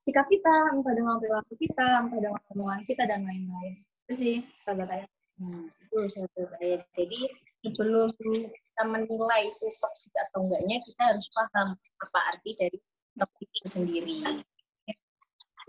[0.04, 3.74] sikap kita entah dengan perilaku kita entah dengan omongan kita dan lain-lain
[4.08, 6.78] itu sih sahabat saya Hmm, itu suatu saya.
[6.94, 7.20] Jadi
[7.64, 12.78] sebelum kita menilai itu toksik atau enggaknya, kita harus paham apa arti dari
[13.16, 14.16] toksik itu sendiri.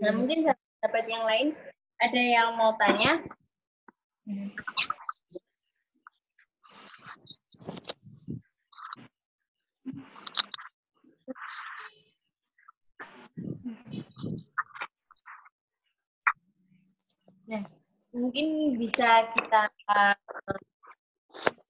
[0.04, 1.48] Nah, mungkin sahabat yang lain
[2.04, 3.24] ada yang mau tanya?
[17.46, 17.62] Nah,
[18.10, 19.70] mungkin bisa kita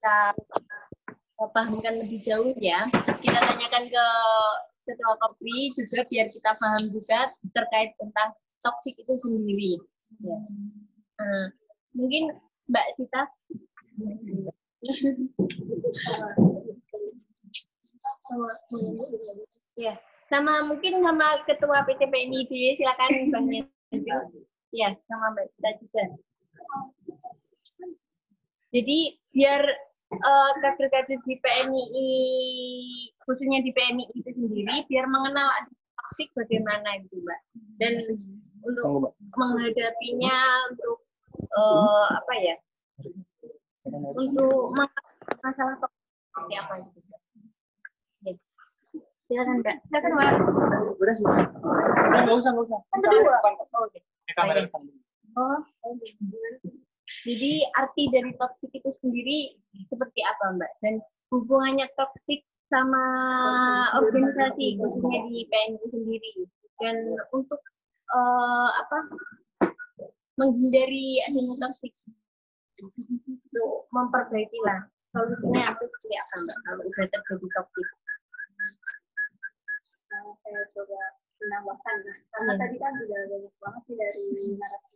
[0.07, 2.87] kita pahamkan lebih jauh ya.
[3.19, 4.05] Kita tanyakan ke
[4.87, 7.19] ketua Kopri juga biar kita paham juga
[7.51, 8.31] terkait tentang
[8.63, 9.73] toksik itu sendiri.
[10.23, 10.37] Ya.
[11.19, 11.45] Nah,
[11.91, 12.31] mungkin
[12.71, 13.23] Mbak Cita.
[19.75, 19.93] ya,
[20.31, 22.47] sama mungkin sama ketua PCPNI
[22.79, 24.47] silakan Bang Yandri.
[24.71, 26.03] Ya, sama Mbak Cita juga.
[28.71, 28.99] Jadi
[29.31, 32.11] biar uh, kader-kader di PMI,
[33.27, 35.47] khususnya di PMI itu sendiri, biar mengenal
[35.99, 37.39] toksik bagaimana gitu Mbak.
[37.81, 37.93] Dan
[38.63, 40.37] untuk menghadapinya,
[40.71, 41.03] untuk
[41.55, 42.55] uh, apa ya,
[44.15, 44.71] untuk
[45.43, 46.73] masalah toksik seperti apa.
[46.79, 48.31] Oke.
[49.27, 49.75] Silakan Mbak.
[49.91, 50.31] Silakan Mbak.
[50.97, 51.25] Udah sih.
[51.27, 52.79] Enggak usah, enggak usah.
[52.89, 53.35] Kan kedua.
[53.75, 53.99] Oh, oke.
[54.35, 54.81] Kamera depan.
[55.37, 55.61] Oh,
[57.07, 59.55] Jadi arti dari toksik itu sendiri
[59.87, 60.71] seperti apa Mbak?
[60.83, 60.93] Dan
[61.31, 63.03] hubungannya toksik sama
[63.95, 66.31] organisasi khususnya di PNI sendiri
[66.83, 67.63] dan untuk
[68.11, 69.07] uh, apa
[70.35, 71.95] menghindari adanya toksik
[72.77, 74.83] untuk memperbaiki lah
[75.15, 77.87] solusinya itu seperti apa Mbak kalau sudah terjadi toksik?
[80.07, 81.01] Nah, saya coba
[81.37, 81.95] menambahkan
[82.33, 82.59] karena Hmm.
[82.59, 84.23] tadi kan sudah banyak banget sih dari
[84.57, 84.86] narasumber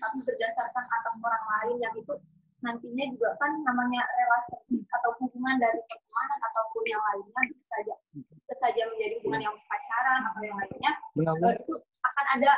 [0.00, 2.14] tapi berdasarkan atas orang lain yang itu
[2.62, 8.54] nantinya juga kan namanya relasi atau hubungan dari pertemanan ataupun yang lainnya bisa saja bisa
[8.62, 11.74] saja menjadi hubungan yang pacaran atau yang lainnya eh, itu
[12.06, 12.50] akan ada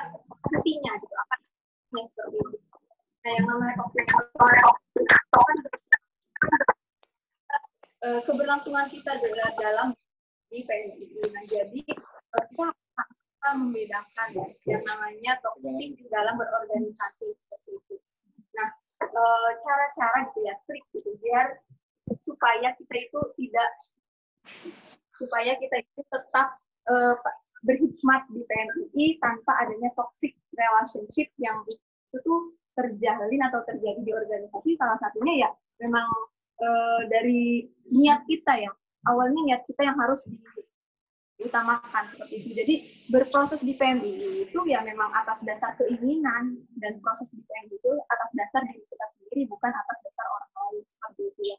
[0.53, 1.39] hentinya gitu akan
[1.97, 2.59] ya, seperti itu.
[3.25, 5.57] Nah, yang namanya toxic kan
[8.29, 9.89] keberlangsungan kita dalam, dalam
[10.53, 11.09] di PNI.
[11.33, 12.47] Nah, jadi eh,
[13.45, 17.95] kita akan membedakan ya, yang namanya toxic di dalam berorganisasi seperti itu.
[18.57, 18.69] Nah,
[19.05, 21.61] eh, cara-cara gitu ya, trik gitu biar
[22.25, 23.71] supaya kita itu tidak
[25.13, 26.57] supaya kita itu tetap
[26.89, 27.15] eh,
[27.69, 34.81] berhikmat di PNI tanpa adanya toxic relationship yang itu tuh terjalin atau terjadi di organisasi.
[34.81, 35.51] Salah satunya ya
[35.85, 36.09] memang
[36.65, 38.73] eh, dari niat kita ya.
[39.05, 40.41] Awalnya niat kita yang harus di-
[41.39, 42.51] diutamakan seperti itu.
[42.55, 42.75] Jadi
[43.11, 48.31] berproses di PMI itu ya memang atas dasar keinginan dan proses di PMI itu atas
[48.39, 51.57] dasar diri kita sendiri bukan atas dasar orang lain seperti itu ya.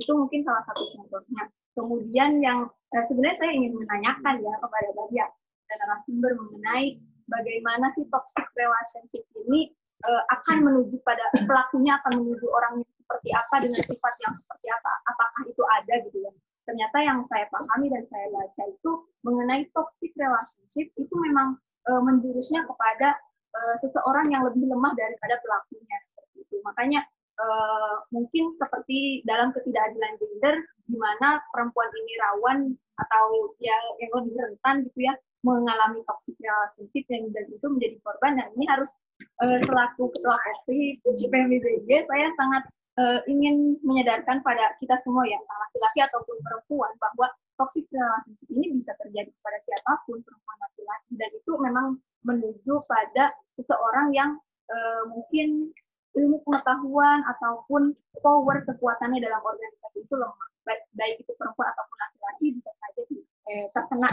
[0.00, 1.42] Itu mungkin salah satu contohnya.
[1.76, 2.66] Kemudian yang
[2.96, 5.26] eh, sebenarnya saya ingin menanyakan ya kepada Badia
[5.70, 6.98] dan narasumber mengenai
[7.30, 9.70] bagaimana sih toxic relationship ini
[10.02, 14.90] eh, akan menuju pada pelakunya akan menuju orang seperti apa dengan sifat yang seperti apa
[15.06, 16.32] apakah itu ada gitu ya
[16.70, 18.90] ternyata yang saya pahami dan saya baca itu
[19.26, 21.58] mengenai toxic relationship itu memang
[21.90, 23.18] eh, menjurusnya kepada
[23.50, 26.56] eh, seseorang yang lebih lemah daripada pelakunya seperti itu.
[26.62, 27.02] Makanya
[27.42, 32.58] eh, mungkin seperti dalam ketidakadilan gender di mana perempuan ini rawan
[33.02, 38.38] atau ya yang lebih rentan gitu ya mengalami toxic relationship yang dan itu menjadi korban.
[38.38, 38.94] Dan ini harus
[39.42, 42.62] eh, selaku ketua FP PMBBG saya sangat
[42.98, 47.30] eh, ingin menyadarkan pada kita semua ya laki-laki ataupun perempuan bahwa
[47.60, 51.12] toxic relationship ini bisa terjadi kepada siapa pun perempuan laki-laki.
[51.20, 51.86] Dan itu memang
[52.24, 53.30] menuju pada
[53.60, 54.30] seseorang yang
[54.72, 55.70] eh, mungkin
[56.18, 60.48] ilmu pengetahuan ataupun power kekuatannya dalam organisasi itu lemah.
[60.66, 63.02] Baik, baik itu perempuan ataupun laki-laki bisa saja
[63.50, 64.08] eh, terkena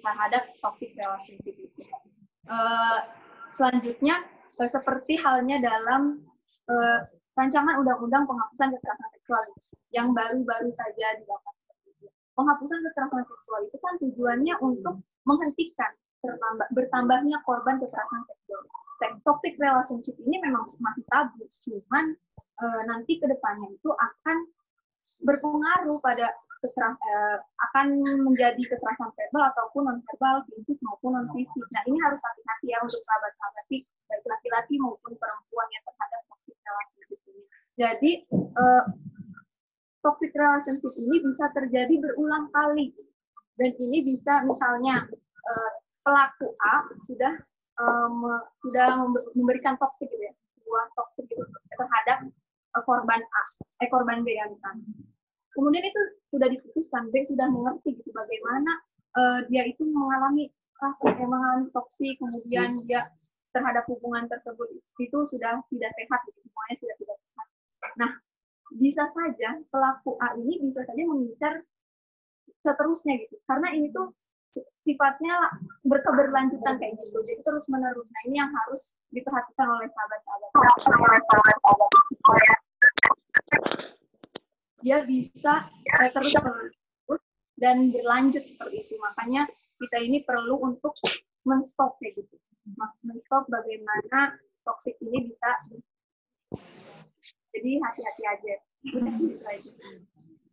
[0.00, 1.82] terhadap toxic relationship itu.
[2.48, 2.98] Eh,
[3.52, 4.24] selanjutnya
[4.56, 6.20] seperti halnya dalam
[6.68, 6.98] eh,
[7.32, 9.42] rancangan undang-undang penghapusan kekerasan seksual
[9.96, 11.56] yang baru-baru saja dilakukan.
[12.36, 18.62] Penghapusan kekerasan seksual itu kan tujuannya untuk menghentikan bertambah, bertambahnya korban kekerasan seksual.
[19.26, 24.46] Toxic relationship ini memang masih tabu, cuman eh, nanti ke depannya itu akan
[25.22, 26.30] berpengaruh pada
[26.62, 27.36] eh,
[27.70, 27.86] akan
[28.22, 31.64] menjadi kekerasan verbal ataupun non verbal, fisik maupun non fisik.
[31.74, 37.20] Nah ini harus hati-hati ya untuk sahabat-sahabat baik laki-laki maupun perempuan yang terhadap toxic relationship
[37.26, 37.42] ini.
[37.78, 38.84] Jadi eh,
[40.02, 42.94] toxic relationship ini bisa terjadi berulang kali
[43.58, 45.06] dan ini bisa misalnya
[45.46, 47.34] eh, pelaku A sudah
[47.78, 49.06] um, sudah
[49.38, 51.42] memberikan toxic gitu ya, sebuah toxic gitu
[51.78, 52.18] terhadap
[52.76, 53.42] uh, korban A,
[53.80, 54.84] eh korban B ya misalnya
[55.52, 56.00] kemudian itu
[56.32, 58.72] sudah diputuskan B sudah mengerti gitu bagaimana
[59.16, 60.48] uh, dia itu mengalami
[60.82, 63.06] rasa eh, mengalami toksik kemudian dia
[63.52, 64.66] terhadap hubungan tersebut
[64.98, 67.46] itu sudah tidak sehat gitu semuanya sudah tidak sehat.
[68.00, 68.10] Nah
[68.72, 71.60] bisa saja pelaku A ini bisa saja mengincar
[72.64, 74.16] seterusnya gitu karena ini tuh
[74.84, 75.34] sifatnya
[75.84, 80.50] berkeberlanjutan kayak gitu jadi terus menerus nah ini yang harus diperhatikan oleh sahabat-sahabat
[84.82, 86.34] dia bisa uh, terus
[87.62, 88.94] dan berlanjut seperti itu.
[88.98, 89.46] Makanya
[89.78, 90.94] kita ini perlu untuk
[91.46, 92.36] menstop kayak gitu.
[93.06, 95.50] Menstop bagaimana toksik ini bisa
[97.52, 98.22] jadi hati-hati
[98.82, 99.72] gitu aja.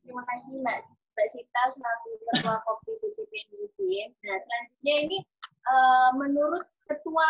[0.06, 0.80] Terima kasih Mbak
[1.14, 4.14] Mbak Sita selaku Ketua Kopi PCPNI.
[4.26, 5.18] Nah selanjutnya ini
[5.66, 7.26] uh, menurut Ketua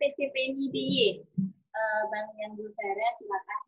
[0.00, 1.24] PCPNI DIY,
[1.72, 3.63] uh, Bang Yang Gulbara, silakan.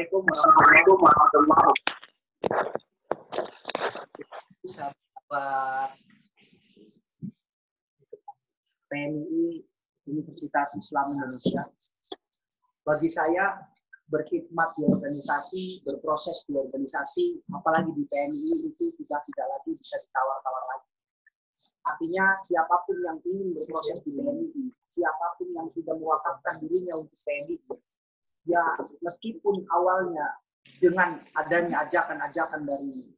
[0.00, 1.76] Assalamualaikum warahmatullahi wabarakatuh.
[8.88, 9.60] PNI
[10.08, 11.68] Universitas Islam Indonesia.
[12.88, 13.60] Bagi saya
[14.08, 20.64] berkhidmat di organisasi, berproses di organisasi, apalagi di PNI itu sudah tidak lagi bisa ditawar-tawar
[20.64, 20.88] lagi.
[21.84, 27.20] Artinya siapa pun yang ingin berproses di PNI, siapa pun yang sudah mewakafkan dirinya untuk
[27.20, 27.59] PNI,
[28.50, 28.64] ya
[29.00, 30.26] meskipun awalnya
[30.82, 33.14] dengan adanya ajakan-ajakan dari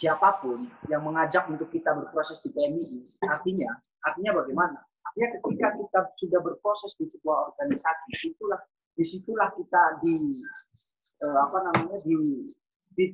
[0.00, 3.68] siapa pun yang mengajak untuk kita berproses di PMI, artinya
[4.08, 4.78] artinya bagaimana?
[5.04, 8.60] Artinya ketika kita sudah berproses di sebuah organisasi, itulah
[8.96, 10.40] di situlah kita di
[11.20, 12.16] eh, apa namanya di,
[12.96, 13.04] di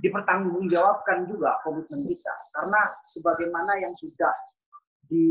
[0.00, 2.80] dipertanggungjawabkan juga komitmen kita karena
[3.12, 4.34] sebagaimana yang sudah
[5.06, 5.26] di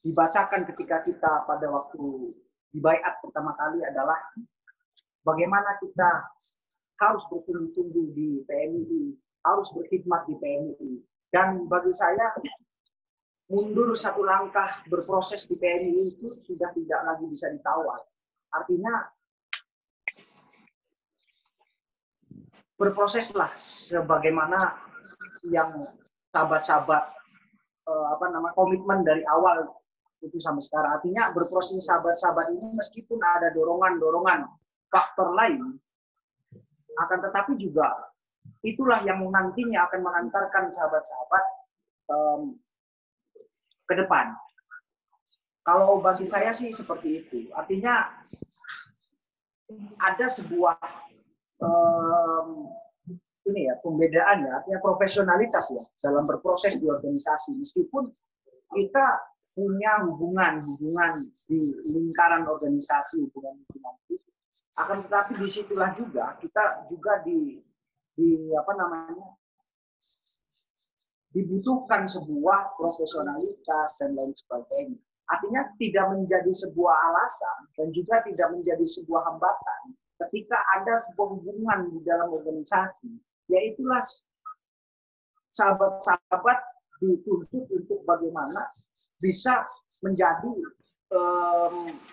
[0.00, 2.32] dibacakan ketika kita pada waktu
[2.72, 4.16] dibaiat pertama kali adalah
[5.26, 6.24] bagaimana kita
[7.00, 10.90] harus bersungguh-sungguh di PMI, harus berkhidmat di PMI.
[11.32, 12.36] Dan bagi saya,
[13.48, 18.04] mundur satu langkah berproses di PMI itu sudah tidak lagi bisa ditawar.
[18.52, 19.08] Artinya,
[22.76, 24.76] berproseslah sebagaimana
[25.48, 25.72] yang
[26.32, 27.04] sahabat-sahabat
[27.88, 29.79] eh, apa nama komitmen dari awal
[30.20, 31.00] itu sampai sekarang.
[31.00, 34.48] Artinya berproses sahabat-sahabat ini meskipun ada dorongan-dorongan
[34.92, 35.80] faktor lain,
[37.00, 38.12] akan tetapi juga
[38.60, 41.44] itulah yang nantinya akan mengantarkan sahabat-sahabat
[42.12, 42.40] um,
[43.88, 44.36] ke depan.
[45.64, 47.38] Kalau bagi saya sih seperti itu.
[47.52, 48.20] Artinya
[50.02, 50.76] ada sebuah
[51.62, 52.68] um,
[53.48, 57.56] ini ya pembedaan ya, artinya profesionalitas ya dalam berproses di organisasi.
[57.56, 58.08] Meskipun
[58.70, 59.06] kita
[59.54, 61.12] punya hubungan-hubungan
[61.50, 64.30] di lingkaran organisasi, hubungan-hubungan itu.
[64.78, 67.58] Akan tetapi di situlah juga kita juga di
[68.14, 69.28] di apa namanya
[71.30, 74.98] dibutuhkan sebuah profesionalitas dan lain sebagainya.
[75.30, 79.94] Artinya tidak menjadi sebuah alasan dan juga tidak menjadi sebuah hambatan
[80.26, 83.08] ketika ada sebuah hubungan di dalam organisasi,
[83.48, 84.04] yaitulah
[85.54, 86.58] sahabat-sahabat
[87.00, 88.68] dituntut untuk bagaimana
[89.18, 89.64] bisa
[90.04, 90.52] menjadi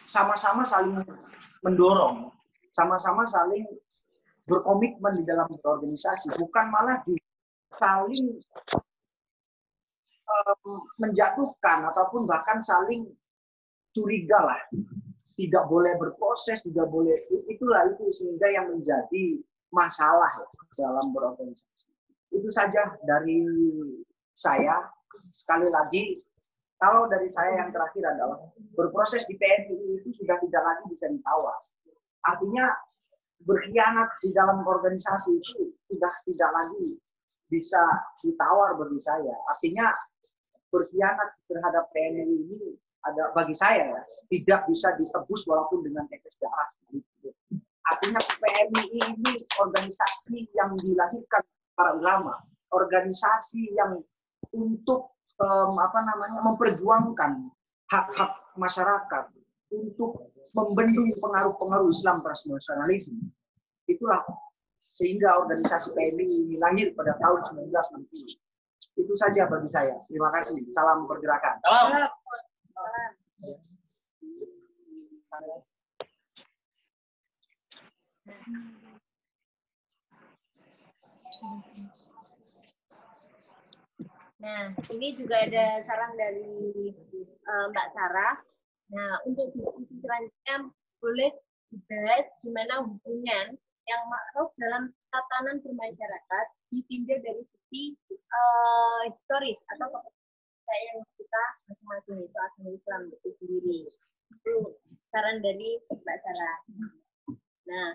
[0.08, 0.98] sama-sama um, saling
[1.62, 2.34] mendorong,
[2.74, 3.68] sama-sama saling
[4.48, 7.14] berkomitmen di dalam organisasi, bukan malah di
[7.78, 8.42] saling
[10.26, 10.72] um,
[11.04, 13.06] menjatuhkan ataupun bahkan saling
[13.94, 14.62] curiga lah,
[15.38, 17.14] tidak boleh berproses, tidak boleh
[17.52, 19.38] itulah itu sehingga yang menjadi
[19.70, 20.32] masalah
[20.74, 21.92] dalam berorganisasi.
[22.34, 23.46] Itu saja dari
[24.38, 24.86] saya.
[25.34, 26.14] Sekali lagi
[26.78, 28.38] kalau dari saya yang terakhir adalah
[28.78, 31.58] berproses di PNI itu sudah tidak lagi bisa ditawar.
[32.30, 32.70] Artinya
[33.42, 37.02] berkhianat di dalam organisasi itu sudah tidak lagi
[37.50, 37.82] bisa
[38.22, 39.34] ditawar bagi saya.
[39.50, 39.90] Artinya
[40.70, 42.78] berkhianat terhadap TNI ini
[43.10, 46.70] ada bagi saya ya, tidak bisa ditebus walaupun dengan tetes darah.
[47.88, 48.84] Artinya PMI
[49.16, 51.42] ini organisasi yang dilahirkan
[51.74, 52.36] para ulama,
[52.70, 54.04] organisasi yang
[54.58, 57.32] untuk um, apa namanya memperjuangkan
[57.94, 59.26] hak-hak masyarakat
[59.70, 63.30] untuk membendung pengaruh-pengaruh Islam transnasionalisme.
[63.86, 64.26] Itulah
[64.82, 68.98] sehingga organisasi PMI ini lahir pada tahun 1960.
[68.98, 69.94] Itu saja bagi saya.
[70.10, 70.66] Terima kasih.
[70.74, 71.56] Salam pergerakan.
[71.62, 72.10] Salam.
[84.48, 86.96] Nah, ini juga ada saran dari
[87.44, 88.40] uh, Mbak Sarah.
[88.96, 90.72] Nah, untuk diskusi selanjutnya
[91.04, 91.36] boleh
[91.68, 93.60] dibahas gimana hubungan
[93.92, 97.84] yang makruh dalam tatanan bermasyarakat ditinjau dari sisi
[98.16, 99.92] uh, historis atau
[100.68, 103.80] yang kita masing-masing itu asal Islam itu sendiri.
[104.32, 104.80] Itu
[105.12, 106.58] saran dari Mbak Sarah.
[107.68, 107.90] Nah,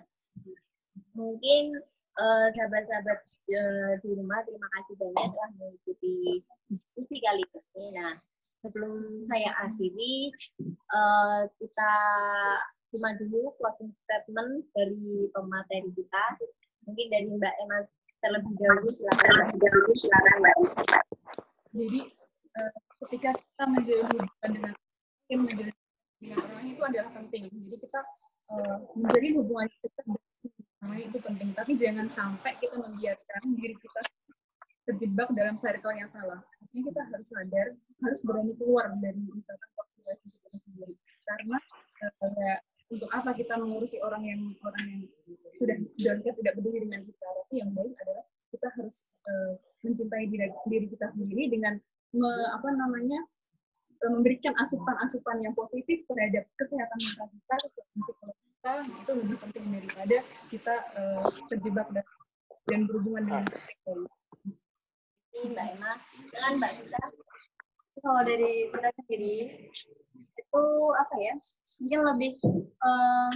[1.17, 1.81] mungkin
[2.17, 7.85] sahabat-sahabat uh, di rumah terima kasih banyak telah mengikuti diskusi kali ini.
[7.97, 8.13] Nah,
[8.61, 8.97] sebelum
[9.29, 10.29] saya akhiri,
[10.93, 11.91] uh, kita
[12.93, 16.23] cuma dulu closing statement dari pemateri kita.
[16.85, 17.77] Mungkin dari Mbak Emma
[18.21, 19.27] terlebih dahulu silakan.
[19.33, 20.55] Terlebih dahulu silakan Mbak.
[21.73, 22.01] Jadi
[22.61, 22.73] uh,
[23.05, 24.73] ketika kita menjalin hubungan dengan
[25.33, 25.75] menjalin
[26.21, 27.43] dengan orang itu adalah penting.
[27.49, 27.99] Jadi kita
[28.53, 30.01] uh, menjalin hubungan kita
[30.83, 31.49] dengan itu penting.
[31.55, 34.01] Tapi jangan sampai kita membiarkan diri kita
[34.83, 36.43] terjebak dalam circle yang salah.
[36.59, 37.67] Artinya kita harus sadar,
[38.03, 40.93] harus berani keluar dari misalkan populasi kita sendiri.
[41.23, 41.57] Karena
[42.03, 42.57] uh,
[42.91, 45.01] untuk apa kita mengurusi orang yang orang yang
[45.55, 47.27] sudah dan kita tidak peduli dengan kita.
[47.31, 49.55] Tapi yang baik adalah kita harus uh,
[49.87, 51.79] mencintai diri, diri kita sendiri dengan
[52.11, 53.23] me, apa namanya
[54.03, 59.65] memberikan asupan-asupan yang positif terhadap kesehatan mental kita, kesehatan psikologis kita, nah, itu lebih penting
[59.75, 62.07] daripada kita uh, terjebak dan,
[62.71, 63.43] dan berhubungan dengan
[65.35, 65.91] ini Mbak Emma,
[66.31, 67.01] dengan Mbak Kita,
[67.99, 69.35] kalau dari kita sendiri
[70.15, 70.63] itu
[70.95, 71.35] apa ya?
[71.83, 72.31] Mungkin lebih
[72.79, 73.33] um,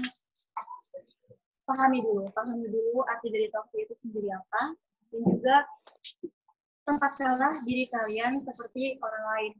[1.67, 4.79] pahami dulu, pahami dulu arti dari toxic itu sendiri apa,
[5.11, 5.55] dan juga
[6.87, 9.51] tempatkanlah diri kalian seperti orang lain.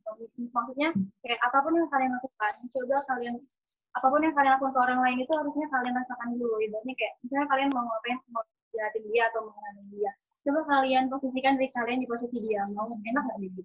[0.48, 0.96] Maksudnya
[1.28, 3.36] kayak apa pun yang kalian lakukan, coba kalian
[3.98, 6.56] apa pun yang kalian lakukan ke orang lain itu harusnya kalian rasakan dulu.
[6.62, 8.44] Ibaratnya kayak misalnya kalian mau ngapain, mau
[8.74, 10.12] jahatin dia atau mau dia.
[10.46, 12.62] Coba kalian posisikan diri kalian di posisi dia.
[12.78, 13.62] Mau enak nggak gitu?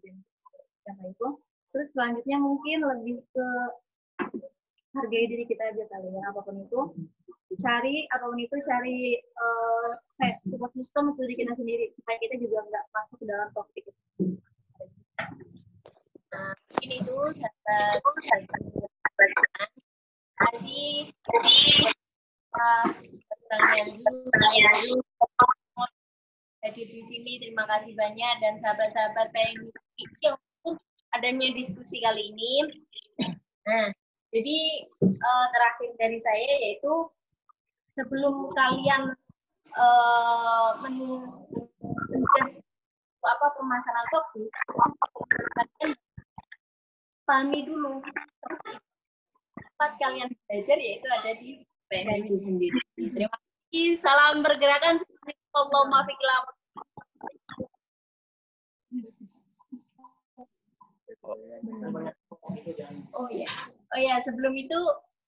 [0.89, 1.29] Kayak itu.
[1.73, 3.47] Terus selanjutnya mungkin lebih ke
[4.93, 6.81] hargai diri kita aja kali ya apa pun itu
[7.57, 12.37] cari apa pun itu cari uh, kayak support system untuk diri kita sendiri supaya kita
[12.37, 13.89] juga nggak masuk ke dalam toxic
[16.33, 18.01] nah ini tuh kasih
[26.63, 27.33] jadi di sini.
[27.43, 29.29] Terima kasih banyak dan sahabat-sahabat
[30.23, 30.37] yang
[31.15, 32.55] adanya diskusi kali ini.
[33.69, 33.93] Nah
[34.33, 34.59] jadi
[35.05, 37.07] uh, terakhir dari saya yaitu
[37.93, 39.13] sebelum kalian
[39.77, 40.73] uh,
[43.23, 44.51] apa permasalahan topik,
[45.55, 45.91] kalian
[47.23, 48.03] pahami dulu
[49.83, 52.79] tempat kalian belajar yaitu ada di PNI sendiri.
[52.95, 53.99] Terima kasih.
[53.99, 55.03] Salam bergerakan.
[55.59, 56.39] Allahumma fiqlah.
[63.11, 63.51] Oh ya.
[63.91, 64.79] Oh ya, sebelum itu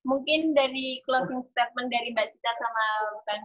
[0.07, 2.87] mungkin dari closing statement dari Mbak Cita sama
[3.27, 3.43] Bang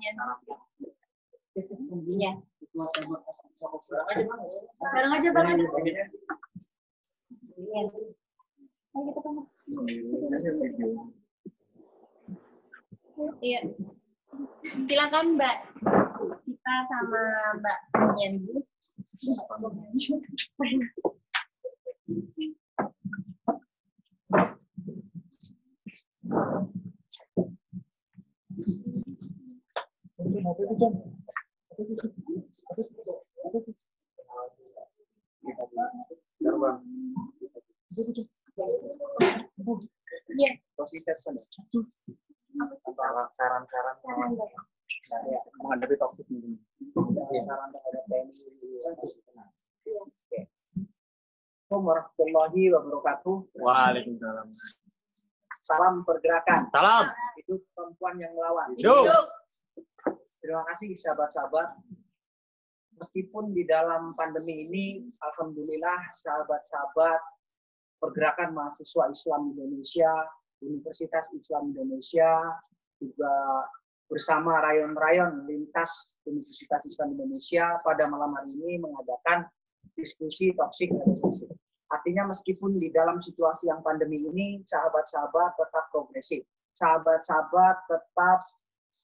[2.05, 2.37] Iya.
[4.77, 6.05] Bareng aja, bareng aja.
[7.57, 7.81] Iya.
[13.39, 13.61] Iya.
[14.89, 15.55] Silakan Mbak
[16.41, 17.21] kita sama
[17.61, 17.79] Mbak
[18.17, 18.57] Yanji.
[38.59, 40.51] Iya.
[43.31, 43.95] Saran-saran
[45.31, 46.59] ya, menghadapi topik ini.
[47.31, 48.35] Ya, saran terhadap TNI.
[50.03, 50.39] Oke.
[51.69, 53.35] Assalamualaikum warahmatullahi wabarakatuh.
[53.63, 54.47] Waalaikumsalam.
[55.63, 56.67] Salam pergerakan.
[56.73, 57.05] Salam.
[57.39, 58.75] Itu perempuan yang melawan.
[58.75, 59.07] Hidup.
[60.43, 61.79] Terima kasih sahabat-sahabat.
[62.99, 67.38] meskipun di dalam pandemi ini, alhamdulillah sahabat-sahabat
[67.99, 70.11] pergerakan mahasiswa Islam Indonesia,
[70.59, 72.59] Universitas Islam Indonesia,
[72.99, 73.35] juga
[74.09, 79.45] bersama rayon-rayon lintas Universitas Islam Indonesia pada malam hari ini mengadakan
[79.93, 81.53] diskusi toxic relationship.
[81.89, 86.45] Artinya meskipun di dalam situasi yang pandemi ini, sahabat-sahabat tetap progresif.
[86.77, 88.39] Sahabat-sahabat tetap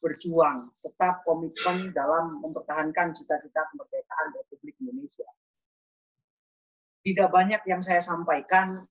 [0.06, 5.30] berjuang, tetap komitmen dalam mempertahankan cita-cita kemerdekaan Republik Indonesia.
[7.06, 8.82] Tidak banyak yang saya sampaikan,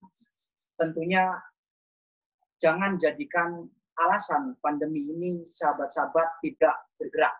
[0.78, 1.34] tentunya
[2.62, 3.66] jangan jadikan
[3.98, 7.34] alasan pandemi ini sahabat-sahabat tidak bergerak.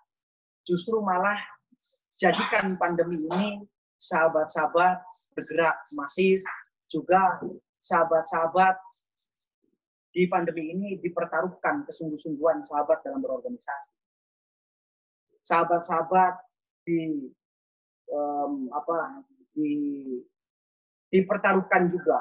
[0.66, 1.38] Justru malah
[2.18, 3.62] jadikan pandemi ini
[4.02, 4.98] sahabat-sahabat
[5.38, 6.42] bergerak masif,
[6.90, 7.38] juga
[7.82, 8.74] sahabat-sahabat
[10.14, 13.90] di pandemi ini dipertaruhkan kesungguh-sungguhan sahabat dalam berorganisasi.
[15.42, 16.38] Sahabat-sahabat
[16.86, 17.28] di
[18.14, 19.70] um, apa di
[21.14, 22.18] dipertaruhkan juga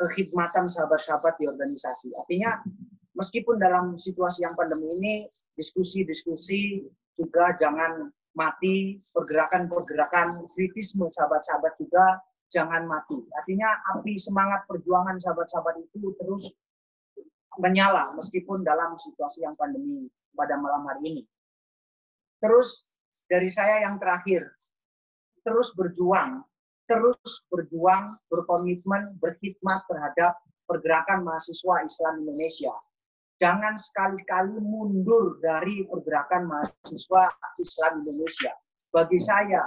[0.00, 2.08] kekhidmatan sahabat-sahabat di organisasi.
[2.16, 2.64] Artinya
[3.12, 5.14] meskipun dalam situasi yang pandemi ini
[5.52, 6.80] diskusi-diskusi
[7.12, 13.20] juga jangan mati, pergerakan-pergerakan kritisme sahabat-sahabat juga jangan mati.
[13.36, 16.56] Artinya api semangat perjuangan sahabat-sahabat itu terus
[17.60, 21.22] menyala meskipun dalam situasi yang pandemi pada malam hari ini.
[22.40, 22.88] Terus
[23.28, 24.40] dari saya yang terakhir,
[25.44, 26.40] terus berjuang,
[26.92, 30.36] terus berjuang, berkomitmen, berkhidmat terhadap
[30.68, 32.76] pergerakan mahasiswa Islam Indonesia
[33.42, 37.26] jangan sekali-kali mundur dari pergerakan mahasiswa
[37.58, 38.54] Islam Indonesia.
[38.94, 39.66] Bagi saya,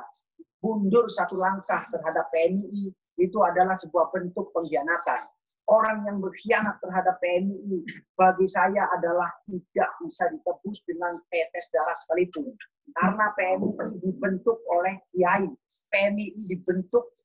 [0.63, 5.19] mundur satu langkah terhadap PNI itu adalah sebuah bentuk pengkhianatan.
[5.67, 7.83] Orang yang berkhianat terhadap PNI
[8.15, 12.55] bagi saya adalah tidak bisa ditebus dengan tetes darah sekalipun.
[12.95, 15.51] Karena PNI dibentuk oleh kiai,
[15.95, 17.15] PNI dibentuk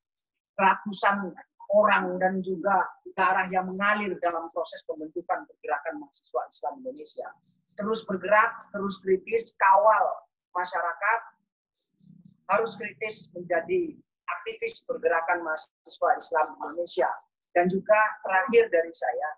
[0.55, 1.35] ratusan
[1.75, 2.87] orang dan juga
[3.19, 7.27] darah yang mengalir dalam proses pembentukan pergerakan mahasiswa Islam Indonesia.
[7.75, 10.23] Terus bergerak, terus kritis, kawal
[10.55, 11.19] masyarakat,
[12.55, 13.95] harus kritis menjadi
[14.39, 17.11] aktivis pergerakan mahasiswa Islam Indonesia.
[17.51, 19.29] Dan juga terakhir dari saya,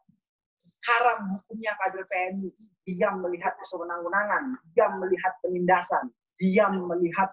[0.86, 2.53] haram hukumnya kader PNI
[2.86, 7.29] diam melihat kesewenang-wenangan, diam melihat penindasan, diam melihat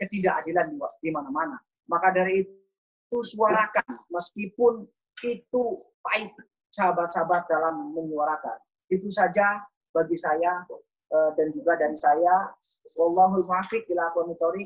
[0.00, 0.66] ketidakadilan
[1.00, 1.56] di mana-mana.
[1.88, 4.88] Maka dari itu suarakan meskipun
[5.22, 5.62] itu
[6.02, 6.32] pahit
[6.74, 8.58] sahabat-sahabat dalam menyuarakan.
[8.90, 9.62] Itu saja
[9.94, 10.66] bagi saya
[11.14, 12.50] eh, dan juga dari saya.
[12.98, 14.10] Wallahul muwaffiq ila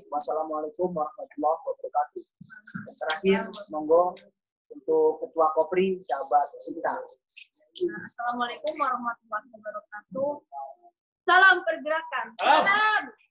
[0.09, 2.25] Wassalamualaikum warahmatullahi wabarakatuh.
[2.65, 3.41] Dan terakhir,
[3.73, 4.17] monggo
[4.73, 6.95] untuk Ketua Kopri, sahabat Sinta.
[7.79, 10.31] Assalamualaikum warahmatullahi wabarakatuh.
[11.29, 12.27] Salam pergerakan.
[12.41, 12.65] Salam.
[12.65, 13.28] Salam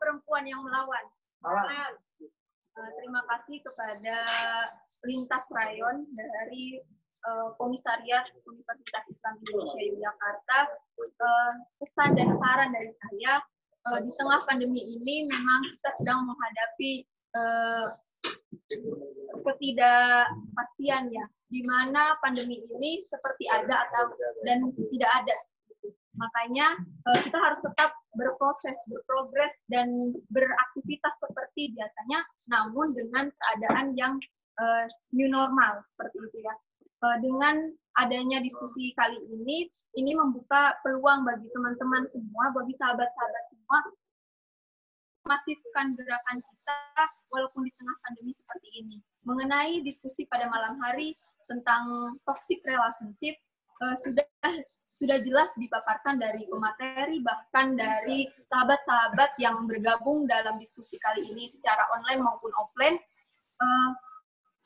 [0.00, 1.04] perempuan yang melawan.
[1.40, 1.96] Salam.
[2.76, 4.16] Uh, terima kasih kepada
[5.08, 6.76] lintas rayon dari
[7.24, 10.58] uh, Komisariat Universitas Islam Indonesia Yogyakarta.
[11.00, 13.40] Uh, pesan dan saran dari saya
[13.88, 17.86] uh, di tengah pandemi ini memang kita sedang menghadapi uh,
[19.40, 24.12] ketidakpastian ya, di mana pandemi ini seperti ada atau
[24.44, 25.34] dan tidak ada
[26.16, 29.88] Makanya uh, kita harus tetap berproses, berprogres dan
[30.32, 34.16] beraktivitas seperti biasanya, namun dengan keadaan yang
[34.58, 36.54] uh, new normal seperti itu ya.
[37.04, 39.68] Uh, dengan adanya diskusi kali ini,
[40.00, 43.78] ini membuka peluang bagi teman-teman semua, bagi sahabat-sahabat semua,
[45.26, 46.78] masifkan gerakan kita
[47.34, 48.96] walaupun di tengah pandemi seperti ini.
[49.26, 51.12] Mengenai diskusi pada malam hari
[51.50, 51.84] tentang
[52.22, 53.34] toxic relationship,
[53.82, 54.26] uh, sudah
[54.96, 61.84] sudah jelas dipaparkan dari pemateri bahkan dari sahabat-sahabat yang bergabung dalam diskusi kali ini secara
[61.92, 62.96] online maupun offline.
[63.56, 63.90] Uh,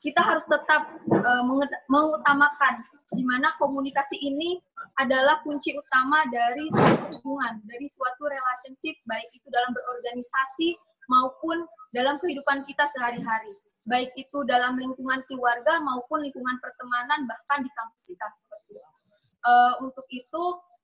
[0.01, 1.43] kita harus tetap uh,
[1.85, 2.81] mengutamakan
[3.13, 4.57] di mana komunikasi ini
[4.97, 10.73] adalah kunci utama dari suatu hubungan, dari suatu relationship baik itu dalam berorganisasi
[11.11, 13.51] maupun dalam kehidupan kita sehari-hari.
[13.91, 18.99] Baik itu dalam lingkungan keluarga maupun lingkungan pertemanan bahkan di kampus kita seperti itu.
[19.41, 20.43] Uh, untuk itu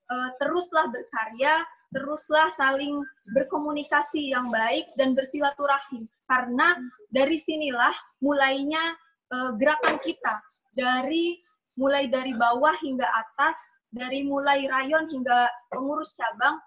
[0.10, 1.62] uh, teruslah berkarya,
[1.94, 2.98] teruslah saling
[3.32, 6.10] berkomunikasi yang baik dan bersilaturahim.
[6.26, 6.76] Karena
[7.14, 8.98] dari sinilah mulainya
[9.32, 10.41] uh, gerakan kita.
[10.74, 11.38] Dari
[11.78, 13.56] mulai dari bawah hingga atas,
[13.94, 16.58] dari mulai rayon hingga pengurus cabang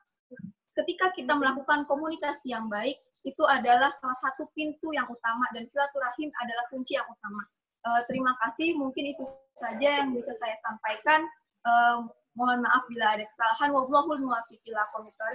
[0.82, 2.96] ketika kita melakukan komunikasi yang baik,
[3.28, 7.42] itu adalah salah satu pintu yang utama dan silaturahim adalah kunci yang utama.
[7.80, 9.24] Uh, terima kasih, mungkin itu
[9.56, 11.24] saja yang bisa saya sampaikan.
[11.64, 13.72] Uh, mohon maaf bila ada kesalahan.
[13.72, 14.84] Wallahul muwaffiq ila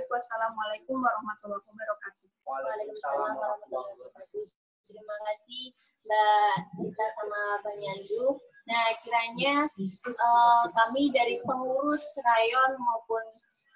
[0.09, 2.25] Wassalamualaikum warahmatullahi wabarakatuh.
[2.45, 4.45] Waalaikumsalam warahmatullahi wabarakatuh.
[4.85, 5.63] Terima kasih
[6.05, 8.37] Mbak Dita sama Bang Yandu.
[8.65, 13.21] Nah, kiranya eh, kami dari pengurus rayon maupun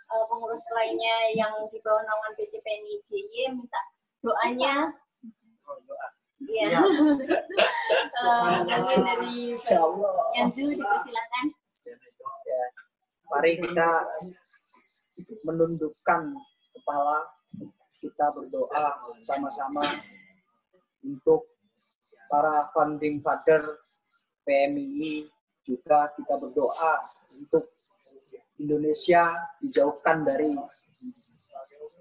[0.10, 3.82] eh, pengurus lainnya yang di bawah naungan PCPNI JY minta
[4.26, 4.76] doanya.
[5.70, 6.08] Oh, doa.
[6.44, 6.66] Iya.
[6.68, 6.82] Iya.
[7.90, 10.14] Eh, mungkin dari Allah.
[10.38, 11.46] Yandu dipersilakan.
[12.46, 12.64] Ya.
[13.32, 13.90] Mari kita
[15.50, 16.22] menundukkan
[16.76, 17.18] kepala,
[17.98, 18.86] kita berdoa
[19.26, 20.04] sama-sama
[21.02, 21.50] untuk
[22.30, 23.62] para founding father
[24.46, 25.30] PMI
[25.66, 26.94] juga kita berdoa
[27.38, 27.64] untuk
[28.60, 29.32] Indonesia
[29.64, 30.52] dijauhkan dari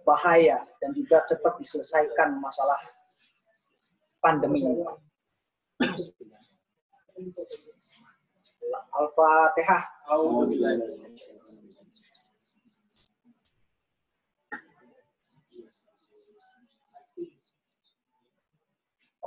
[0.02, 2.78] bahaya dan juga cepat diselesaikan masalah
[4.18, 4.82] pandemi ini.
[8.98, 9.82] Al-Fatihah.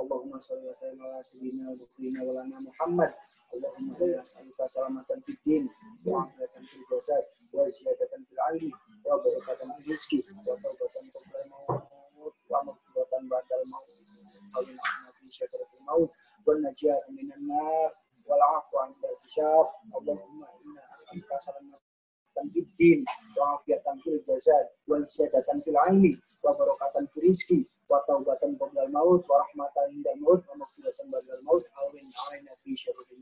[0.02, 3.12] Allahumma sholli wa sallim ala sayyidina wa sayyidina wa lana Muhammad.
[3.54, 5.64] Allahumma inna nas'aluka salamatan fid din
[6.10, 7.24] wa afiyatan fil jasad
[7.54, 8.74] wa ziyadatan fil ilmi
[9.06, 13.86] wa barakatan fil rizqi wa tawbatan qabla al-maut wa maghfiratan maut.
[15.86, 16.10] Maut
[21.30, 21.91] wa salamatan
[22.54, 23.00] fid din
[23.38, 26.12] wa afiyatan fil jasad wa ziyadatan fil ilmi
[26.44, 27.60] wa barakatan fil rizqi
[27.92, 32.72] wa taubatan qabla maut wa rahmatan inda maut wa maghfiratan ba'da maut awin alaina fi
[32.82, 33.22] syarril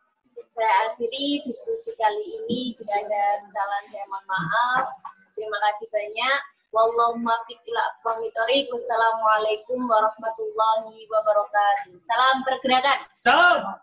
[0.51, 2.75] saya akhiri diskusi kali ini.
[2.75, 4.85] Jika ada kesalahan, saya mohon maaf.
[5.33, 6.39] Terima kasih banyak.
[6.71, 8.67] Wallahumma ila aqwamit thoriq.
[8.71, 11.99] Wassalamualaikum warahmatullahi wabarakatuh.
[12.03, 12.99] Salam pergerakan.
[13.15, 13.79] Salam.